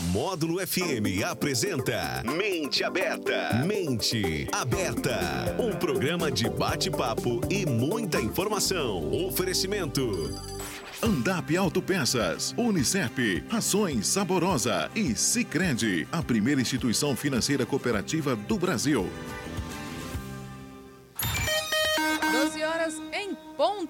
Módulo 0.00 0.64
FM 0.64 1.24
apresenta 1.28 2.22
Mente 2.24 2.84
Aberta. 2.84 3.64
Mente 3.66 4.46
Aberta. 4.52 5.56
Um 5.58 5.72
programa 5.72 6.30
de 6.30 6.48
bate-papo 6.48 7.40
e 7.50 7.66
muita 7.66 8.20
informação. 8.20 9.10
Oferecimento. 9.26 10.30
Andap 11.02 11.56
Autopeças, 11.56 12.54
Unicep, 12.56 13.44
Rações 13.48 14.06
Saborosa 14.06 14.90
e 14.94 15.14
Sicredi, 15.14 16.06
a 16.12 16.22
primeira 16.22 16.60
instituição 16.60 17.16
financeira 17.16 17.66
cooperativa 17.66 18.36
do 18.36 18.58
Brasil. 18.58 19.08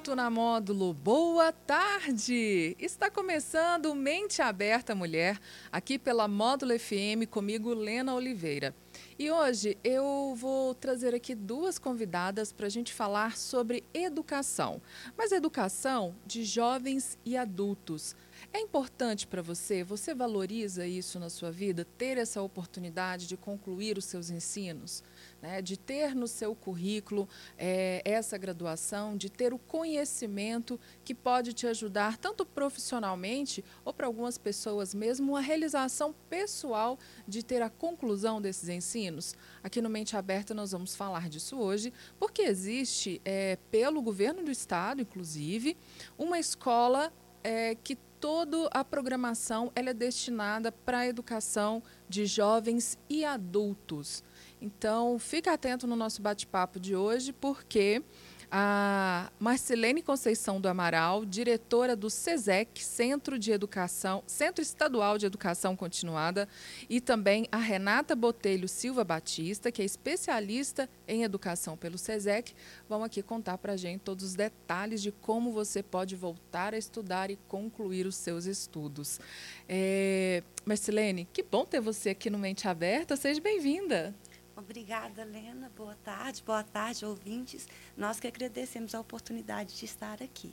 Ponto 0.08 0.16
na 0.16 0.30
módulo. 0.30 0.94
Boa 0.94 1.52
tarde! 1.52 2.74
Está 2.78 3.10
começando 3.10 3.94
Mente 3.94 4.40
Aberta 4.40 4.94
Mulher, 4.94 5.38
aqui 5.70 5.98
pela 5.98 6.26
Módulo 6.26 6.78
FM, 6.78 7.28
comigo, 7.30 7.74
Lena 7.74 8.14
Oliveira. 8.14 8.74
E 9.18 9.30
hoje 9.30 9.76
eu 9.84 10.34
vou 10.34 10.74
trazer 10.74 11.14
aqui 11.14 11.34
duas 11.34 11.78
convidadas 11.78 12.52
para 12.52 12.66
a 12.66 12.70
gente 12.70 12.94
falar 12.94 13.36
sobre 13.36 13.84
educação, 13.92 14.80
mas 15.16 15.30
educação 15.30 16.14
de 16.24 16.42
jovens 16.42 17.18
e 17.22 17.36
adultos. 17.36 18.16
É 18.52 18.60
importante 18.60 19.26
para 19.26 19.42
você? 19.42 19.84
Você 19.84 20.14
valoriza 20.14 20.86
isso 20.86 21.18
na 21.18 21.28
sua 21.28 21.50
vida? 21.50 21.84
Ter 21.98 22.16
essa 22.16 22.40
oportunidade 22.40 23.26
de 23.26 23.36
concluir 23.36 23.98
os 23.98 24.06
seus 24.06 24.30
ensinos? 24.30 25.02
Né? 25.40 25.62
De 25.62 25.76
ter 25.76 26.14
no 26.16 26.26
seu 26.26 26.54
currículo 26.54 27.28
é, 27.56 28.02
essa 28.04 28.36
graduação, 28.36 29.16
de 29.16 29.30
ter 29.30 29.54
o 29.54 29.58
conhecimento 29.58 30.80
que 31.04 31.14
pode 31.14 31.52
te 31.52 31.66
ajudar 31.66 32.16
tanto 32.16 32.44
profissionalmente 32.44 33.64
ou 33.84 33.92
para 33.92 34.06
algumas 34.06 34.36
pessoas 34.36 34.92
mesmo 34.92 35.36
a 35.36 35.40
realização 35.40 36.12
pessoal 36.28 36.98
de 37.26 37.44
ter 37.44 37.62
a 37.62 37.70
conclusão 37.70 38.40
desses 38.40 38.68
ensinos? 38.68 39.36
Aqui 39.62 39.80
no 39.80 39.88
Mente 39.88 40.16
Aberta 40.16 40.52
nós 40.52 40.72
vamos 40.72 40.96
falar 40.96 41.28
disso 41.28 41.56
hoje, 41.56 41.92
porque 42.18 42.42
existe, 42.42 43.20
é, 43.24 43.56
pelo 43.70 44.02
governo 44.02 44.42
do 44.42 44.50
estado, 44.50 45.02
inclusive, 45.02 45.76
uma 46.18 46.38
escola 46.38 47.12
é, 47.44 47.76
que 47.76 47.96
toda 48.20 48.68
a 48.72 48.84
programação 48.84 49.70
ela 49.74 49.90
é 49.90 49.94
destinada 49.94 50.70
para 50.72 50.98
a 50.98 51.06
educação 51.06 51.82
de 52.08 52.26
jovens 52.26 52.98
e 53.08 53.24
adultos. 53.24 54.22
Então, 54.60 55.18
fica 55.18 55.52
atento 55.52 55.86
no 55.86 55.96
nosso 55.96 56.20
bate-papo 56.20 56.80
de 56.80 56.96
hoje, 56.96 57.32
porque 57.32 58.02
a 58.50 59.30
Marcelene 59.38 60.02
Conceição 60.02 60.60
do 60.60 60.68
Amaral, 60.68 61.24
diretora 61.24 61.94
do 61.94 62.08
SESEC, 62.08 62.82
Centro 62.82 63.38
de 63.38 63.52
Educação, 63.52 64.22
Centro 64.26 64.62
Estadual 64.62 65.18
de 65.18 65.26
Educação 65.26 65.76
Continuada, 65.76 66.48
e 66.88 67.00
também 67.00 67.46
a 67.52 67.58
Renata 67.58 68.16
Botelho 68.16 68.66
Silva 68.68 69.04
Batista, 69.04 69.70
que 69.70 69.82
é 69.82 69.84
especialista 69.84 70.88
em 71.06 71.24
educação 71.24 71.76
pelo 71.76 71.98
SESEC, 71.98 72.54
vão 72.88 73.04
aqui 73.04 73.22
contar 73.22 73.58
para 73.58 73.74
a 73.74 73.76
gente 73.76 74.00
todos 74.00 74.24
os 74.24 74.34
detalhes 74.34 75.02
de 75.02 75.12
como 75.12 75.52
você 75.52 75.82
pode 75.82 76.16
voltar 76.16 76.72
a 76.74 76.78
estudar 76.78 77.30
e 77.30 77.36
concluir 77.48 78.06
os 78.06 78.16
seus 78.16 78.46
estudos. 78.46 79.20
É, 79.68 80.42
Marcelene, 80.64 81.28
que 81.32 81.42
bom 81.42 81.64
ter 81.64 81.80
você 81.80 82.10
aqui 82.10 82.30
no 82.30 82.38
Mente 82.38 82.66
Aberta, 82.66 83.16
seja 83.16 83.40
bem-vinda. 83.40 84.14
Obrigada, 84.58 85.22
Lena. 85.22 85.70
Boa 85.76 85.94
tarde, 86.02 86.42
boa 86.44 86.64
tarde, 86.64 87.06
ouvintes. 87.06 87.68
Nós 87.96 88.18
que 88.18 88.26
agradecemos 88.26 88.92
a 88.92 88.98
oportunidade 88.98 89.76
de 89.76 89.84
estar 89.84 90.20
aqui. 90.20 90.52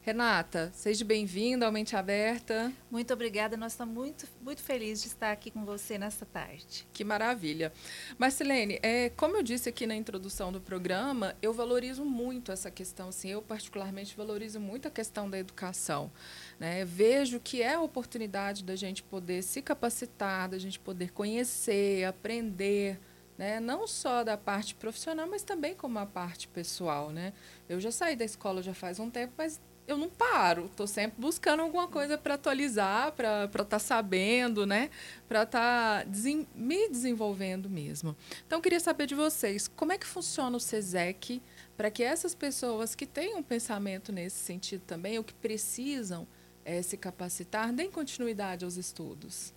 Renata, 0.00 0.72
seja 0.74 1.04
bem-vinda 1.04 1.66
ao 1.66 1.70
Mente 1.70 1.94
Aberta. 1.94 2.72
Muito 2.90 3.12
obrigada, 3.12 3.54
nós 3.54 3.72
estamos 3.72 3.94
muito, 3.94 4.26
muito 4.40 4.62
felizes 4.62 5.04
de 5.04 5.08
estar 5.10 5.30
aqui 5.30 5.50
com 5.50 5.66
você 5.66 5.98
nesta 5.98 6.24
tarde. 6.24 6.88
Que 6.94 7.04
maravilha. 7.04 7.74
Marcelene, 8.16 8.80
é, 8.82 9.10
como 9.10 9.36
eu 9.36 9.42
disse 9.42 9.68
aqui 9.68 9.86
na 9.86 9.94
introdução 9.94 10.50
do 10.50 10.58
programa, 10.58 11.36
eu 11.42 11.52
valorizo 11.52 12.06
muito 12.06 12.52
essa 12.52 12.70
questão, 12.70 13.10
assim, 13.10 13.28
eu 13.28 13.42
particularmente 13.42 14.16
valorizo 14.16 14.60
muito 14.60 14.88
a 14.88 14.90
questão 14.90 15.28
da 15.28 15.38
educação. 15.38 16.10
Né? 16.58 16.86
Vejo 16.86 17.38
que 17.38 17.60
é 17.60 17.74
a 17.74 17.82
oportunidade 17.82 18.64
da 18.64 18.76
gente 18.76 19.02
poder 19.02 19.42
se 19.42 19.60
capacitar, 19.60 20.48
da 20.48 20.58
gente 20.58 20.80
poder 20.80 21.12
conhecer, 21.12 22.04
aprender, 22.04 22.98
né? 23.42 23.58
não 23.58 23.88
só 23.88 24.22
da 24.22 24.36
parte 24.36 24.72
profissional, 24.76 25.26
mas 25.26 25.42
também 25.42 25.74
como 25.74 25.98
a 25.98 26.06
parte 26.06 26.46
pessoal. 26.46 27.10
Né? 27.10 27.32
Eu 27.68 27.80
já 27.80 27.90
saí 27.90 28.14
da 28.14 28.24
escola 28.24 28.62
já 28.62 28.72
faz 28.72 29.00
um 29.00 29.10
tempo, 29.10 29.32
mas 29.36 29.60
eu 29.84 29.96
não 29.96 30.08
paro, 30.08 30.66
estou 30.66 30.86
sempre 30.86 31.20
buscando 31.20 31.60
alguma 31.60 31.88
coisa 31.88 32.16
para 32.16 32.34
atualizar, 32.34 33.10
para 33.12 33.46
estar 33.46 33.64
tá 33.64 33.78
sabendo, 33.80 34.64
né? 34.64 34.90
para 35.28 35.42
estar 35.42 36.04
tá 36.04 36.04
desen 36.04 36.46
me 36.54 36.88
desenvolvendo 36.88 37.68
mesmo. 37.68 38.16
Então, 38.46 38.60
queria 38.60 38.78
saber 38.78 39.06
de 39.06 39.16
vocês, 39.16 39.66
como 39.66 39.92
é 39.92 39.98
que 39.98 40.06
funciona 40.06 40.56
o 40.56 40.60
SESEC 40.60 41.42
para 41.76 41.90
que 41.90 42.04
essas 42.04 42.36
pessoas 42.36 42.94
que 42.94 43.06
têm 43.06 43.34
um 43.34 43.42
pensamento 43.42 44.12
nesse 44.12 44.38
sentido 44.38 44.82
também, 44.86 45.18
ou 45.18 45.24
que 45.24 45.34
precisam 45.34 46.28
é, 46.64 46.80
se 46.80 46.96
capacitar, 46.96 47.72
deem 47.72 47.90
continuidade 47.90 48.64
aos 48.64 48.76
estudos? 48.76 49.52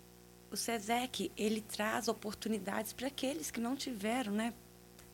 O 0.51 0.57
SESEC 0.57 1.31
ele 1.37 1.61
traz 1.61 2.07
oportunidades 2.07 2.93
para 2.93 3.07
aqueles 3.07 3.51
que 3.51 3.59
não 3.59 3.75
tiveram 3.75 4.33
né, 4.33 4.53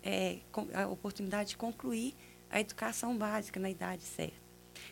é, 0.03 0.40
a 0.74 0.88
oportunidade 0.88 1.50
de 1.50 1.58
concluir 1.58 2.16
a 2.50 2.59
educação 2.59 3.18
básica 3.18 3.59
na 3.59 3.69
idade 3.69 4.03
certa. 4.03 4.42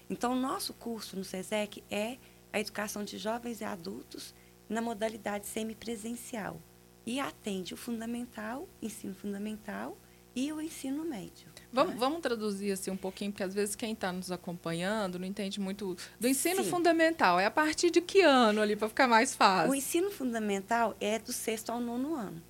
Então, 0.10 0.36
nosso 0.36 0.74
curso 0.74 1.18
no 1.18 1.24
SESEC 1.24 1.84
é 1.90 2.18
a 2.52 2.60
educação 2.60 3.04
de 3.04 3.18
jovens 3.18 3.62
e 3.62 3.64
adultos 3.64 4.34
na 4.68 4.82
modalidade 4.82 5.48
semipresencial 5.48 6.62
e 7.06 7.20
atende 7.20 7.74
o 7.74 7.78
fundamental, 7.78 8.68
ensino 8.82 9.16
fundamental 9.16 9.98
e 10.36 10.52
o 10.52 10.62
ensino 10.62 11.04
médio. 11.04 11.48
Vamos, 11.72 11.94
né? 11.94 12.00
vamos 12.00 12.22
traduzir 12.22 12.72
assim 12.72 12.92
um 12.92 12.98
pouquinho, 12.98 13.32
porque 13.32 13.44
às 13.44 13.54
vezes 13.54 13.76
quem 13.76 13.94
está 13.94 14.12
nos 14.12 14.32
acompanhando 14.32 15.20
não 15.20 15.26
entende 15.26 15.60
muito 15.60 15.96
do 16.20 16.28
ensino 16.28 16.64
Sim. 16.64 16.70
fundamental. 16.70 17.40
É 17.40 17.46
a 17.46 17.52
partir 17.52 17.90
de 17.90 18.02
que 18.02 18.22
ano 18.22 18.62
ali, 18.62 18.76
para 18.76 18.90
ficar 18.90 19.08
mais 19.08 19.36
fácil? 19.36 19.72
O 19.72 19.76
ensino 19.76 20.10
fundamental 20.10 20.96
é 21.00 21.20
do 21.20 21.32
sexto 21.32 21.72
ao 21.72 21.80
nono 21.80 22.16
ano. 22.16 22.42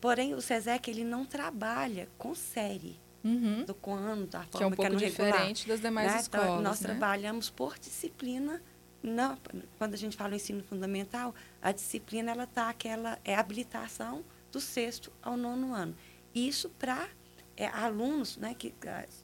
Porém, 0.00 0.34
o 0.34 0.40
SESEC 0.40 0.90
ele 0.90 1.04
não 1.04 1.24
trabalha 1.24 2.08
com 2.18 2.34
série. 2.34 3.00
Uhum. 3.24 3.64
Do 3.64 3.76
ano, 3.92 4.26
da 4.26 4.40
forma 4.40 4.58
que 4.58 4.64
é 4.64 4.66
um 4.66 4.72
pouco 4.72 4.92
é 4.92 4.96
diferente 4.96 5.68
das 5.68 5.80
demais 5.80 6.12
né? 6.12 6.20
escolas. 6.20 6.46
Então, 6.48 6.60
nós 6.60 6.80
né? 6.80 6.88
trabalhamos 6.88 7.50
por 7.50 7.78
disciplina. 7.78 8.60
Não, 9.00 9.38
quando 9.78 9.94
a 9.94 9.96
gente 9.96 10.16
fala 10.16 10.32
em 10.32 10.36
ensino 10.36 10.62
fundamental, 10.64 11.32
a 11.60 11.70
disciplina 11.70 12.32
ela 12.32 12.46
tá 12.46 12.68
aquela 12.68 13.18
é 13.24 13.36
habilitação 13.36 14.24
do 14.50 14.60
sexto 14.60 15.12
ao 15.22 15.36
nono 15.36 15.72
ano. 15.72 15.94
Isso 16.34 16.68
para 16.70 17.08
é, 17.56 17.66
alunos 17.66 18.36
né, 18.36 18.54
que, 18.54 18.74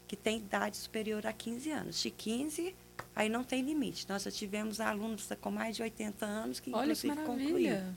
que 0.06 0.16
têm 0.16 0.38
idade 0.38 0.76
superior 0.76 1.26
a 1.26 1.32
15 1.32 1.70
anos. 1.70 2.02
De 2.02 2.10
15, 2.10 2.74
aí 3.14 3.28
não 3.28 3.42
tem 3.42 3.62
limite. 3.62 4.06
Nós 4.08 4.22
já 4.22 4.30
tivemos 4.30 4.80
alunos 4.80 5.28
com 5.41 5.50
mais 5.50 5.76
de 5.76 5.82
80 5.82 6.26
anos 6.26 6.60
que, 6.60 6.70
Olha 6.70 6.84
inclusive, 6.84 7.16
que 7.16 7.22
concluíram. 7.22 7.96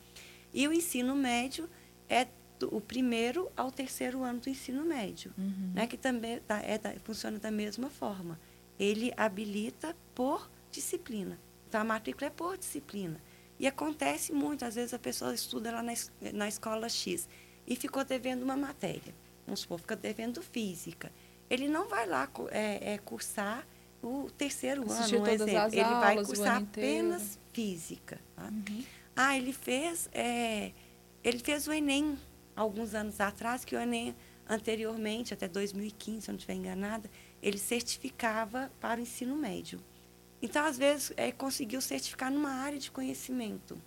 E 0.53 0.67
o 0.67 0.73
ensino 0.73 1.16
médio 1.16 1.69
é 2.09 2.27
do, 2.59 2.75
o 2.75 2.81
primeiro 2.81 3.51
ao 3.55 3.72
terceiro 3.72 4.23
ano 4.23 4.39
do 4.39 4.49
ensino 4.49 4.83
médio, 4.83 5.33
uhum. 5.38 5.72
né, 5.73 5.88
que 5.88 5.97
também 5.97 6.39
tá, 6.39 6.59
é, 6.61 6.79
funciona 7.03 7.39
da 7.39 7.51
mesma 7.51 7.89
forma. 7.89 8.39
Ele 8.79 9.13
habilita 9.16 9.95
por 10.16 10.49
disciplina. 10.72 11.39
Então, 11.67 11.81
a 11.81 11.83
matrícula 11.83 12.28
é 12.28 12.29
por 12.29 12.57
disciplina. 12.57 13.22
E 13.59 13.67
acontece 13.67 14.33
muito, 14.33 14.66
às 14.66 14.75
vezes 14.75 14.93
a 14.93 14.99
pessoa 14.99 15.33
estuda 15.33 15.72
lá 15.72 15.83
na, 15.83 15.93
na 16.33 16.47
escola 16.47 16.89
X 16.89 17.29
e 17.67 17.75
ficou 17.75 18.03
devendo 18.03 18.44
uma 18.44 18.57
matéria 18.57 19.13
vamos 19.51 19.61
supor, 19.61 19.79
fica 19.79 19.95
devendo 19.95 20.41
física. 20.41 21.11
Ele 21.49 21.67
não 21.67 21.88
vai 21.88 22.07
lá 22.07 22.29
é, 22.49 22.94
é, 22.94 22.97
cursar 22.97 23.67
o 24.01 24.29
terceiro 24.38 24.83
Assistir 24.83 25.16
ano, 25.16 25.25
um 25.25 25.27
exemplo. 25.27 25.57
Aulas, 25.57 25.73
ele 25.73 25.83
vai 25.83 26.23
cursar 26.23 26.57
apenas 26.57 27.39
física. 27.51 28.19
Tá? 28.35 28.45
Uhum. 28.45 28.83
Ah, 29.16 29.38
ele 29.38 29.51
fez, 29.51 30.09
é, 30.13 30.72
ele 31.23 31.40
fez 31.40 31.67
o 31.67 31.73
Enem 31.73 32.17
alguns 32.55 32.96
anos 32.96 33.19
atrás, 33.19 33.66
que 33.66 33.75
o 33.75 33.79
Enem 33.79 34.16
anteriormente, 34.47 35.34
até 35.34 35.47
2015, 35.47 36.22
se 36.22 36.29
eu 36.29 36.34
não 36.34 36.37
estiver 36.37 36.55
enganada, 36.55 37.09
ele 37.41 37.58
certificava 37.58 38.72
para 38.79 38.99
o 38.99 39.03
ensino 39.03 39.35
médio. 39.35 39.79
Então, 40.41 40.66
às 40.66 40.78
vezes, 40.78 41.13
é, 41.17 41.31
conseguiu 41.31 41.81
certificar 41.81 42.31
numa 42.31 42.52
área 42.52 42.79
de 42.79 42.90
conhecimento. 42.90 43.78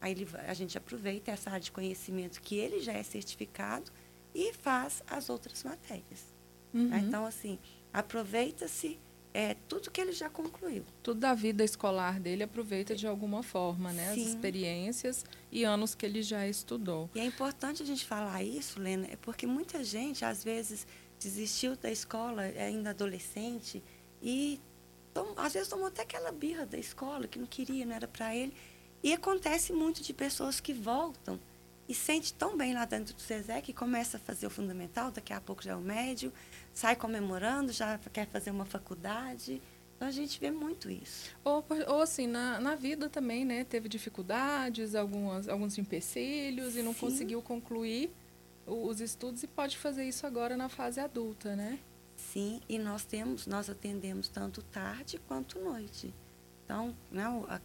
Aí 0.00 0.12
ele, 0.12 0.28
a 0.46 0.54
gente 0.54 0.76
aproveita 0.78 1.30
essa 1.30 1.50
área 1.50 1.60
de 1.60 1.72
conhecimento 1.72 2.40
que 2.40 2.56
ele 2.56 2.80
já 2.80 2.92
é 2.92 3.02
certificado 3.02 3.90
e 4.34 4.52
faz 4.52 5.02
as 5.06 5.28
outras 5.28 5.62
matérias. 5.64 6.32
Uhum. 6.72 6.88
Né? 6.88 7.04
Então, 7.06 7.26
assim, 7.26 7.58
aproveita-se 7.92 8.98
é, 9.34 9.54
tudo 9.68 9.90
que 9.90 10.00
ele 10.00 10.12
já 10.12 10.28
concluiu. 10.28 10.84
Tudo 11.02 11.20
da 11.20 11.34
vida 11.34 11.62
escolar 11.64 12.18
dele 12.18 12.42
aproveita 12.42 12.94
de 12.94 13.06
alguma 13.06 13.42
forma, 13.42 13.92
né? 13.92 14.14
Sim. 14.14 14.22
As 14.22 14.28
experiências 14.28 15.24
e 15.50 15.64
anos 15.64 15.94
que 15.94 16.06
ele 16.06 16.22
já 16.22 16.46
estudou. 16.46 17.10
E 17.14 17.20
é 17.20 17.24
importante 17.24 17.82
a 17.82 17.86
gente 17.86 18.04
falar 18.04 18.42
isso, 18.42 18.80
Lena, 18.80 19.06
é 19.10 19.16
porque 19.16 19.46
muita 19.46 19.84
gente, 19.84 20.24
às 20.24 20.42
vezes, 20.42 20.86
desistiu 21.18 21.76
da 21.76 21.90
escola 21.90 22.42
ainda 22.42 22.90
adolescente 22.90 23.82
e 24.22 24.60
tom, 25.12 25.34
às 25.36 25.52
vezes 25.52 25.68
tomou 25.68 25.86
até 25.86 26.02
aquela 26.02 26.32
birra 26.32 26.64
da 26.64 26.78
escola 26.78 27.26
que 27.26 27.38
não 27.38 27.46
queria, 27.46 27.84
não 27.84 27.94
era 27.94 28.08
para 28.08 28.34
ele. 28.34 28.54
E 29.02 29.12
acontece 29.12 29.72
muito 29.72 30.02
de 30.02 30.12
pessoas 30.12 30.60
que 30.60 30.72
voltam 30.72 31.38
e 31.88 31.94
sente 31.94 32.34
tão 32.34 32.56
bem 32.56 32.74
lá 32.74 32.84
dentro 32.84 33.14
do 33.14 33.20
SESEC 33.20 33.66
que 33.66 33.72
começa 33.72 34.18
a 34.18 34.20
fazer 34.20 34.46
o 34.46 34.50
fundamental, 34.50 35.10
daqui 35.10 35.32
a 35.32 35.40
pouco 35.40 35.62
já 35.62 35.72
é 35.72 35.76
o 35.76 35.80
médio, 35.80 36.32
sai 36.74 36.94
comemorando, 36.94 37.72
já 37.72 37.98
quer 38.12 38.26
fazer 38.26 38.50
uma 38.50 38.66
faculdade. 38.66 39.62
Então 39.96 40.06
a 40.06 40.10
gente 40.10 40.38
vê 40.38 40.50
muito 40.50 40.90
isso. 40.90 41.30
Ou, 41.42 41.64
ou 41.88 42.02
assim, 42.02 42.26
na, 42.26 42.60
na 42.60 42.74
vida 42.74 43.08
também, 43.08 43.44
né? 43.44 43.64
Teve 43.64 43.88
dificuldades, 43.88 44.94
algumas, 44.94 45.48
alguns 45.48 45.78
empecilhos 45.78 46.76
e 46.76 46.82
não 46.82 46.92
Sim. 46.92 47.00
conseguiu 47.00 47.42
concluir 47.42 48.12
os 48.66 49.00
estudos 49.00 49.42
e 49.42 49.46
pode 49.46 49.78
fazer 49.78 50.04
isso 50.04 50.26
agora 50.26 50.56
na 50.56 50.68
fase 50.68 51.00
adulta, 51.00 51.56
né? 51.56 51.78
Sim, 52.14 52.60
e 52.68 52.78
nós 52.78 53.04
temos, 53.04 53.46
nós 53.46 53.70
atendemos 53.70 54.28
tanto 54.28 54.62
tarde 54.62 55.20
quanto 55.26 55.58
noite. 55.58 56.12
Então, 56.64 56.94
né, 57.10 57.24
a, 57.48 57.60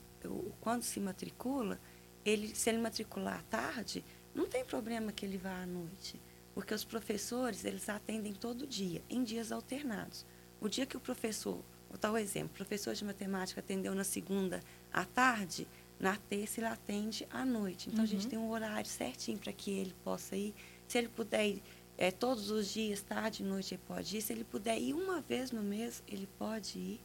quando 0.61 0.83
se 0.83 0.99
matricula, 0.99 1.79
ele, 2.25 2.55
se 2.55 2.69
ele 2.69 2.79
matricular 2.79 3.39
à 3.39 3.43
tarde, 3.43 4.03
não 4.33 4.47
tem 4.47 4.63
problema 4.63 5.11
que 5.11 5.25
ele 5.25 5.37
vá 5.37 5.61
à 5.61 5.65
noite, 5.65 6.19
porque 6.53 6.73
os 6.73 6.83
professores 6.83 7.65
eles 7.65 7.89
atendem 7.89 8.33
todo 8.33 8.65
dia, 8.65 9.01
em 9.09 9.23
dias 9.23 9.51
alternados. 9.51 10.25
O 10.59 10.69
dia 10.69 10.85
que 10.85 10.97
o 10.97 10.99
professor 10.99 11.59
Vou 11.93 11.99
dar 11.99 12.11
um 12.11 12.17
exemplo. 12.17 12.49
O 12.53 12.55
professor 12.55 12.95
de 12.95 13.05
matemática 13.05 13.59
atendeu 13.61 13.93
na 13.93 14.03
segunda 14.03 14.59
à 14.91 15.05
tarde, 15.05 15.67
na 15.99 16.17
terça 16.17 16.59
ele 16.59 16.65
atende 16.65 17.27
à 17.29 17.45
noite. 17.45 17.87
Então, 17.87 17.99
uhum. 17.99 18.03
a 18.03 18.07
gente 18.07 18.23
uhum. 18.23 18.29
tem 18.31 18.39
um 18.39 18.49
horário 18.49 18.89
certinho 18.89 19.37
para 19.37 19.53
que 19.53 19.69
ele 19.69 19.93
possa 20.03 20.35
ir. 20.35 20.55
Se 20.87 20.97
ele 20.97 21.07
puder 21.07 21.47
ir 21.47 21.63
é, 21.95 22.09
todos 22.09 22.49
os 22.49 22.73
dias, 22.73 23.03
tarde 23.03 23.43
e 23.43 23.45
noite, 23.45 23.75
ele 23.75 23.81
pode 23.87 24.17
ir. 24.17 24.21
Se 24.23 24.33
ele 24.33 24.43
puder 24.43 24.81
ir 24.81 24.95
uma 24.95 25.21
vez 25.21 25.51
no 25.51 25.61
mês, 25.61 26.01
ele 26.07 26.27
pode 26.39 26.79
ir. 26.79 26.99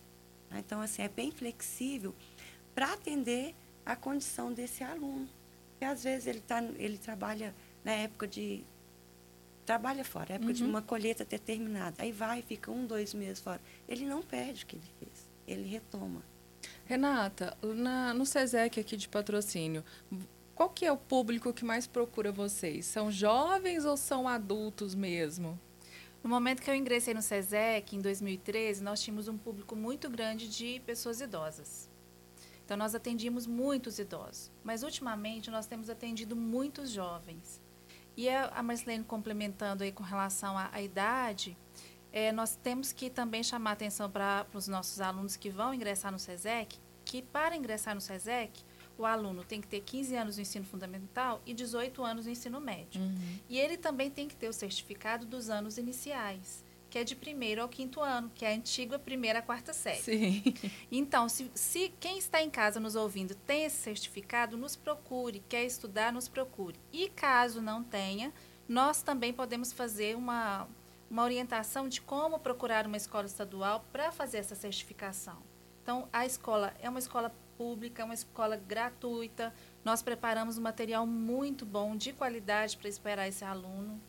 Tá? 0.48 0.58
Então, 0.58 0.80
assim, 0.80 1.02
é 1.02 1.08
bem 1.08 1.30
flexível 1.30 2.14
para 2.78 2.92
atender 2.92 3.56
a 3.84 3.96
condição 3.96 4.52
desse 4.52 4.84
aluno. 4.84 5.28
Porque, 5.72 5.84
às 5.84 6.04
vezes, 6.04 6.28
ele, 6.28 6.38
tá, 6.38 6.62
ele 6.76 6.96
trabalha 6.96 7.52
na 7.84 7.90
época 7.90 8.24
de 8.28 8.62
trabalha 9.66 10.04
fora, 10.04 10.34
época 10.34 10.50
uhum. 10.50 10.54
de 10.54 10.62
uma 10.62 10.80
colheita 10.80 11.24
determinada. 11.24 11.96
Aí 12.00 12.12
vai, 12.12 12.40
fica 12.40 12.70
um, 12.70 12.86
dois 12.86 13.12
meses 13.14 13.40
fora. 13.40 13.60
Ele 13.88 14.06
não 14.06 14.22
perde 14.22 14.62
o 14.62 14.66
que 14.68 14.76
ele 14.76 14.86
fez, 15.00 15.28
ele 15.44 15.68
retoma. 15.68 16.22
Renata, 16.84 17.58
na, 17.60 18.14
no 18.14 18.24
SESEC 18.24 18.78
aqui 18.78 18.96
de 18.96 19.08
patrocínio, 19.08 19.84
qual 20.54 20.70
que 20.70 20.86
é 20.86 20.92
o 20.92 20.96
público 20.96 21.52
que 21.52 21.64
mais 21.64 21.84
procura 21.88 22.30
vocês? 22.30 22.86
São 22.86 23.10
jovens 23.10 23.84
ou 23.84 23.96
são 23.96 24.28
adultos 24.28 24.94
mesmo? 24.94 25.58
No 26.22 26.30
momento 26.30 26.62
que 26.62 26.70
eu 26.70 26.76
ingressei 26.76 27.12
no 27.12 27.22
SESEC, 27.22 27.96
em 27.96 28.00
2013, 28.00 28.84
nós 28.84 29.02
tínhamos 29.02 29.26
um 29.26 29.36
público 29.36 29.74
muito 29.74 30.08
grande 30.08 30.48
de 30.48 30.80
pessoas 30.86 31.20
idosas. 31.20 31.87
Então, 32.68 32.76
nós 32.76 32.94
atendíamos 32.94 33.46
muitos 33.46 33.98
idosos. 33.98 34.52
Mas, 34.62 34.82
ultimamente, 34.82 35.50
nós 35.50 35.66
temos 35.66 35.88
atendido 35.88 36.36
muitos 36.36 36.90
jovens. 36.90 37.62
E 38.14 38.28
a 38.28 38.62
Marcelene 38.62 39.04
complementando 39.04 39.84
aí 39.84 39.90
com 39.90 40.02
relação 40.02 40.58
à, 40.58 40.68
à 40.70 40.82
idade, 40.82 41.56
é, 42.12 42.30
nós 42.30 42.56
temos 42.56 42.92
que 42.92 43.08
também 43.08 43.42
chamar 43.42 43.72
atenção 43.72 44.10
para 44.10 44.46
os 44.52 44.68
nossos 44.68 45.00
alunos 45.00 45.34
que 45.34 45.48
vão 45.48 45.72
ingressar 45.72 46.12
no 46.12 46.18
SESEC, 46.18 46.78
que 47.06 47.22
para 47.22 47.56
ingressar 47.56 47.94
no 47.94 48.02
SESEC, 48.02 48.62
o 48.98 49.06
aluno 49.06 49.44
tem 49.44 49.62
que 49.62 49.66
ter 49.66 49.80
15 49.80 50.14
anos 50.14 50.36
no 50.36 50.42
ensino 50.42 50.66
fundamental 50.66 51.40
e 51.46 51.54
18 51.54 52.04
anos 52.04 52.26
no 52.26 52.32
ensino 52.32 52.60
médio. 52.60 53.00
Uhum. 53.00 53.38
E 53.48 53.58
ele 53.58 53.78
também 53.78 54.10
tem 54.10 54.28
que 54.28 54.36
ter 54.36 54.48
o 54.48 54.52
certificado 54.52 55.24
dos 55.24 55.48
anos 55.48 55.78
iniciais 55.78 56.67
que 56.90 56.98
é 56.98 57.04
de 57.04 57.14
primeiro 57.14 57.62
ao 57.62 57.68
quinto 57.68 58.00
ano, 58.00 58.30
que 58.34 58.44
é 58.44 58.52
a 58.52 58.56
antiga 58.56 58.98
primeira 58.98 59.40
a 59.40 59.42
quarta 59.42 59.72
série. 59.72 59.98
Sim. 60.02 60.42
Então, 60.90 61.28
se, 61.28 61.50
se 61.54 61.92
quem 62.00 62.18
está 62.18 62.42
em 62.42 62.50
casa 62.50 62.80
nos 62.80 62.96
ouvindo 62.96 63.34
tem 63.34 63.64
esse 63.64 63.76
certificado, 63.76 64.56
nos 64.56 64.74
procure, 64.74 65.42
quer 65.48 65.64
estudar, 65.64 66.12
nos 66.12 66.28
procure. 66.28 66.78
E 66.92 67.08
caso 67.10 67.60
não 67.60 67.84
tenha, 67.84 68.32
nós 68.68 69.02
também 69.02 69.32
podemos 69.32 69.72
fazer 69.72 70.16
uma, 70.16 70.66
uma 71.10 71.24
orientação 71.24 71.88
de 71.88 72.00
como 72.00 72.38
procurar 72.38 72.86
uma 72.86 72.96
escola 72.96 73.26
estadual 73.26 73.84
para 73.92 74.10
fazer 74.10 74.38
essa 74.38 74.54
certificação. 74.54 75.42
Então, 75.82 76.08
a 76.12 76.26
escola 76.26 76.74
é 76.80 76.88
uma 76.88 76.98
escola 76.98 77.34
pública, 77.56 78.02
é 78.02 78.04
uma 78.04 78.14
escola 78.14 78.56
gratuita. 78.56 79.52
Nós 79.84 80.02
preparamos 80.02 80.58
um 80.58 80.62
material 80.62 81.06
muito 81.06 81.66
bom, 81.66 81.96
de 81.96 82.12
qualidade, 82.12 82.76
para 82.76 82.88
esperar 82.88 83.26
esse 83.26 83.44
aluno. 83.44 84.00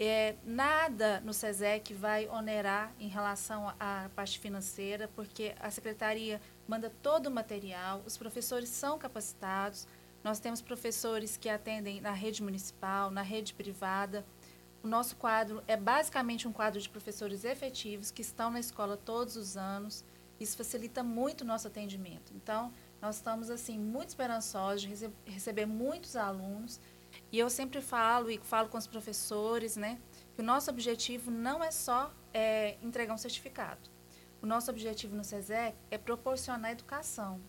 É, 0.00 0.36
nada 0.44 1.20
no 1.22 1.34
SESEC 1.34 1.92
vai 1.92 2.28
onerar 2.28 2.94
em 3.00 3.08
relação 3.08 3.68
à 3.80 4.08
parte 4.14 4.38
financeira, 4.38 5.08
porque 5.08 5.56
a 5.58 5.72
secretaria 5.72 6.40
manda 6.68 6.88
todo 7.02 7.26
o 7.26 7.30
material, 7.32 8.00
os 8.06 8.16
professores 8.16 8.68
são 8.68 8.96
capacitados, 8.96 9.88
nós 10.22 10.38
temos 10.38 10.62
professores 10.62 11.36
que 11.36 11.48
atendem 11.48 12.00
na 12.00 12.12
rede 12.12 12.44
municipal, 12.44 13.10
na 13.10 13.22
rede 13.22 13.52
privada. 13.54 14.24
O 14.84 14.86
nosso 14.86 15.16
quadro 15.16 15.64
é 15.66 15.76
basicamente 15.76 16.46
um 16.46 16.52
quadro 16.52 16.80
de 16.80 16.88
professores 16.88 17.44
efetivos 17.44 18.12
que 18.12 18.22
estão 18.22 18.50
na 18.52 18.60
escola 18.60 18.96
todos 18.96 19.34
os 19.36 19.56
anos. 19.56 20.04
Isso 20.38 20.56
facilita 20.56 21.02
muito 21.02 21.40
o 21.40 21.44
nosso 21.44 21.66
atendimento. 21.66 22.32
Então, 22.36 22.72
nós 23.02 23.16
estamos 23.16 23.50
assim 23.50 23.76
muito 23.76 24.10
esperançosos 24.10 24.82
de 24.82 25.10
receber 25.24 25.66
muitos 25.66 26.14
alunos 26.14 26.80
e 27.30 27.38
eu 27.38 27.50
sempre 27.50 27.80
falo 27.80 28.30
e 28.30 28.38
falo 28.38 28.68
com 28.68 28.78
os 28.78 28.86
professores, 28.86 29.76
né, 29.76 29.98
que 30.34 30.40
o 30.40 30.44
nosso 30.44 30.70
objetivo 30.70 31.30
não 31.30 31.62
é 31.62 31.70
só 31.70 32.12
é, 32.32 32.76
entregar 32.82 33.14
um 33.14 33.18
certificado. 33.18 33.90
O 34.40 34.46
nosso 34.46 34.70
objetivo 34.70 35.16
no 35.16 35.24
SESEC 35.24 35.76
é 35.90 35.98
proporcionar 35.98 36.70
educação, 36.70 37.40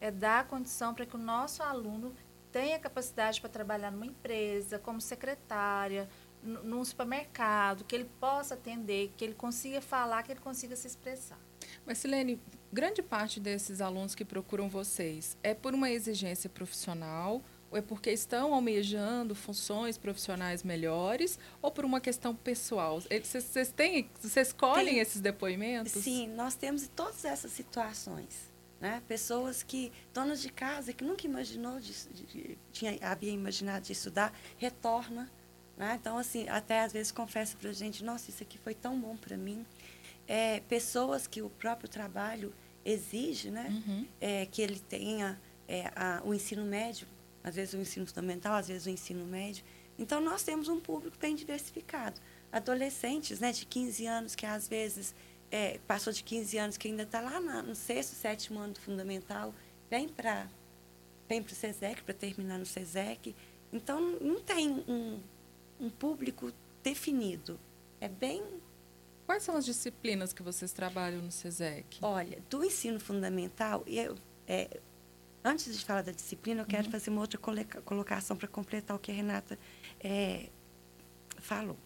é 0.00 0.10
dar 0.10 0.46
condição 0.46 0.94
para 0.94 1.06
que 1.06 1.16
o 1.16 1.18
nosso 1.18 1.62
aluno 1.62 2.14
tenha 2.52 2.78
capacidade 2.78 3.40
para 3.40 3.50
trabalhar 3.50 3.90
numa 3.90 4.06
empresa, 4.06 4.78
como 4.78 5.00
secretária, 5.00 6.08
num 6.42 6.84
supermercado, 6.84 7.84
que 7.84 7.94
ele 7.94 8.08
possa 8.20 8.54
atender, 8.54 9.12
que 9.16 9.24
ele 9.24 9.34
consiga 9.34 9.80
falar, 9.80 10.22
que 10.22 10.30
ele 10.30 10.40
consiga 10.40 10.76
se 10.76 10.86
expressar. 10.86 11.38
Mas, 11.86 11.98
Silene, 11.98 12.40
grande 12.72 13.02
parte 13.02 13.40
desses 13.40 13.80
alunos 13.80 14.14
que 14.14 14.24
procuram 14.24 14.68
vocês 14.68 15.36
é 15.42 15.54
por 15.54 15.74
uma 15.74 15.90
exigência 15.90 16.48
profissional 16.48 17.42
é 17.76 17.82
porque 17.82 18.10
estão 18.10 18.54
almejando 18.54 19.34
funções 19.34 19.98
profissionais 19.98 20.62
melhores 20.62 21.38
ou 21.60 21.70
por 21.70 21.84
uma 21.84 22.00
questão 22.00 22.34
pessoal? 22.34 23.00
Vocês 23.00 23.72
têm, 23.72 24.10
vocês 24.20 24.48
escolhem 24.48 24.94
Tem, 24.94 24.98
esses 24.98 25.20
depoimentos? 25.20 25.92
Sim, 25.92 26.28
nós 26.28 26.54
temos 26.54 26.88
todas 26.94 27.24
essas 27.24 27.52
situações. 27.52 28.52
Né? 28.80 29.02
Pessoas 29.08 29.62
que, 29.62 29.90
donas 30.12 30.42
de 30.42 30.50
casa, 30.50 30.92
que 30.92 31.02
nunca 31.02 31.26
imaginou, 31.26 31.80
de, 31.80 31.92
de, 31.92 32.58
tinha, 32.72 32.98
havia 33.00 33.30
imaginado 33.30 33.84
de 33.84 33.92
estudar, 33.92 34.32
retorna. 34.58 35.30
Né? 35.76 35.96
Então, 36.00 36.18
assim, 36.18 36.48
até 36.48 36.80
às 36.80 36.92
vezes 36.92 37.10
confessa 37.10 37.56
para 37.56 37.70
a 37.70 37.72
gente, 37.72 38.04
nossa, 38.04 38.30
isso 38.30 38.42
aqui 38.42 38.58
foi 38.58 38.74
tão 38.74 39.00
bom 39.00 39.16
para 39.16 39.36
mim. 39.36 39.64
É, 40.26 40.60
pessoas 40.68 41.26
que 41.26 41.40
o 41.40 41.50
próprio 41.50 41.88
trabalho 41.88 42.52
exige, 42.84 43.50
né? 43.50 43.66
Uhum. 43.70 44.06
É, 44.20 44.46
que 44.46 44.60
ele 44.60 44.78
tenha 44.78 45.40
é, 45.66 45.90
a, 45.96 46.20
o 46.24 46.34
ensino 46.34 46.64
médio 46.64 47.06
às 47.44 47.54
vezes 47.54 47.74
o 47.74 47.76
ensino 47.76 48.06
fundamental, 48.06 48.54
às 48.54 48.68
vezes 48.68 48.86
o 48.86 48.90
ensino 48.90 49.24
médio. 49.26 49.62
Então, 49.98 50.20
nós 50.20 50.42
temos 50.42 50.68
um 50.68 50.80
público 50.80 51.16
bem 51.18 51.36
diversificado. 51.36 52.20
Adolescentes 52.50 53.38
né, 53.38 53.52
de 53.52 53.66
15 53.66 54.06
anos, 54.06 54.34
que 54.34 54.46
às 54.46 54.66
vezes 54.66 55.14
é, 55.50 55.78
passou 55.86 56.12
de 56.12 56.24
15 56.24 56.58
anos, 56.58 56.76
que 56.76 56.88
ainda 56.88 57.02
está 57.02 57.20
lá 57.20 57.38
na, 57.38 57.62
no 57.62 57.74
sexto, 57.74 58.14
sétimo 58.14 58.58
ano 58.58 58.72
do 58.72 58.80
fundamental, 58.80 59.54
vem 59.90 60.08
para 60.08 60.48
vem 61.28 61.40
o 61.40 61.48
SESEC, 61.48 62.02
para 62.02 62.14
terminar 62.14 62.58
no 62.58 62.66
SESEC. 62.66 63.34
Então, 63.72 64.00
não 64.20 64.40
tem 64.40 64.70
um, 64.70 65.20
um 65.80 65.90
público 65.90 66.52
definido. 66.82 67.58
É 68.00 68.08
bem 68.08 68.42
Quais 69.26 69.42
são 69.42 69.56
as 69.56 69.64
disciplinas 69.64 70.32
que 70.32 70.42
vocês 70.42 70.72
trabalham 70.72 71.22
no 71.22 71.32
SESEC? 71.32 71.98
Olha, 72.02 72.38
do 72.50 72.62
ensino 72.62 73.00
fundamental, 73.00 73.82
eu, 73.86 74.16
é, 74.46 74.80
Antes 75.44 75.76
de 75.76 75.84
falar 75.84 76.00
da 76.00 76.12
disciplina, 76.12 76.62
eu 76.62 76.66
quero 76.66 76.86
uhum. 76.86 76.90
fazer 76.90 77.10
uma 77.10 77.20
outra 77.20 77.38
colocação 77.84 78.34
para 78.34 78.48
completar 78.48 78.96
o 78.96 78.98
que 78.98 79.12
a 79.12 79.14
Renata 79.14 79.58
é, 80.00 80.48
falou. 81.36 81.76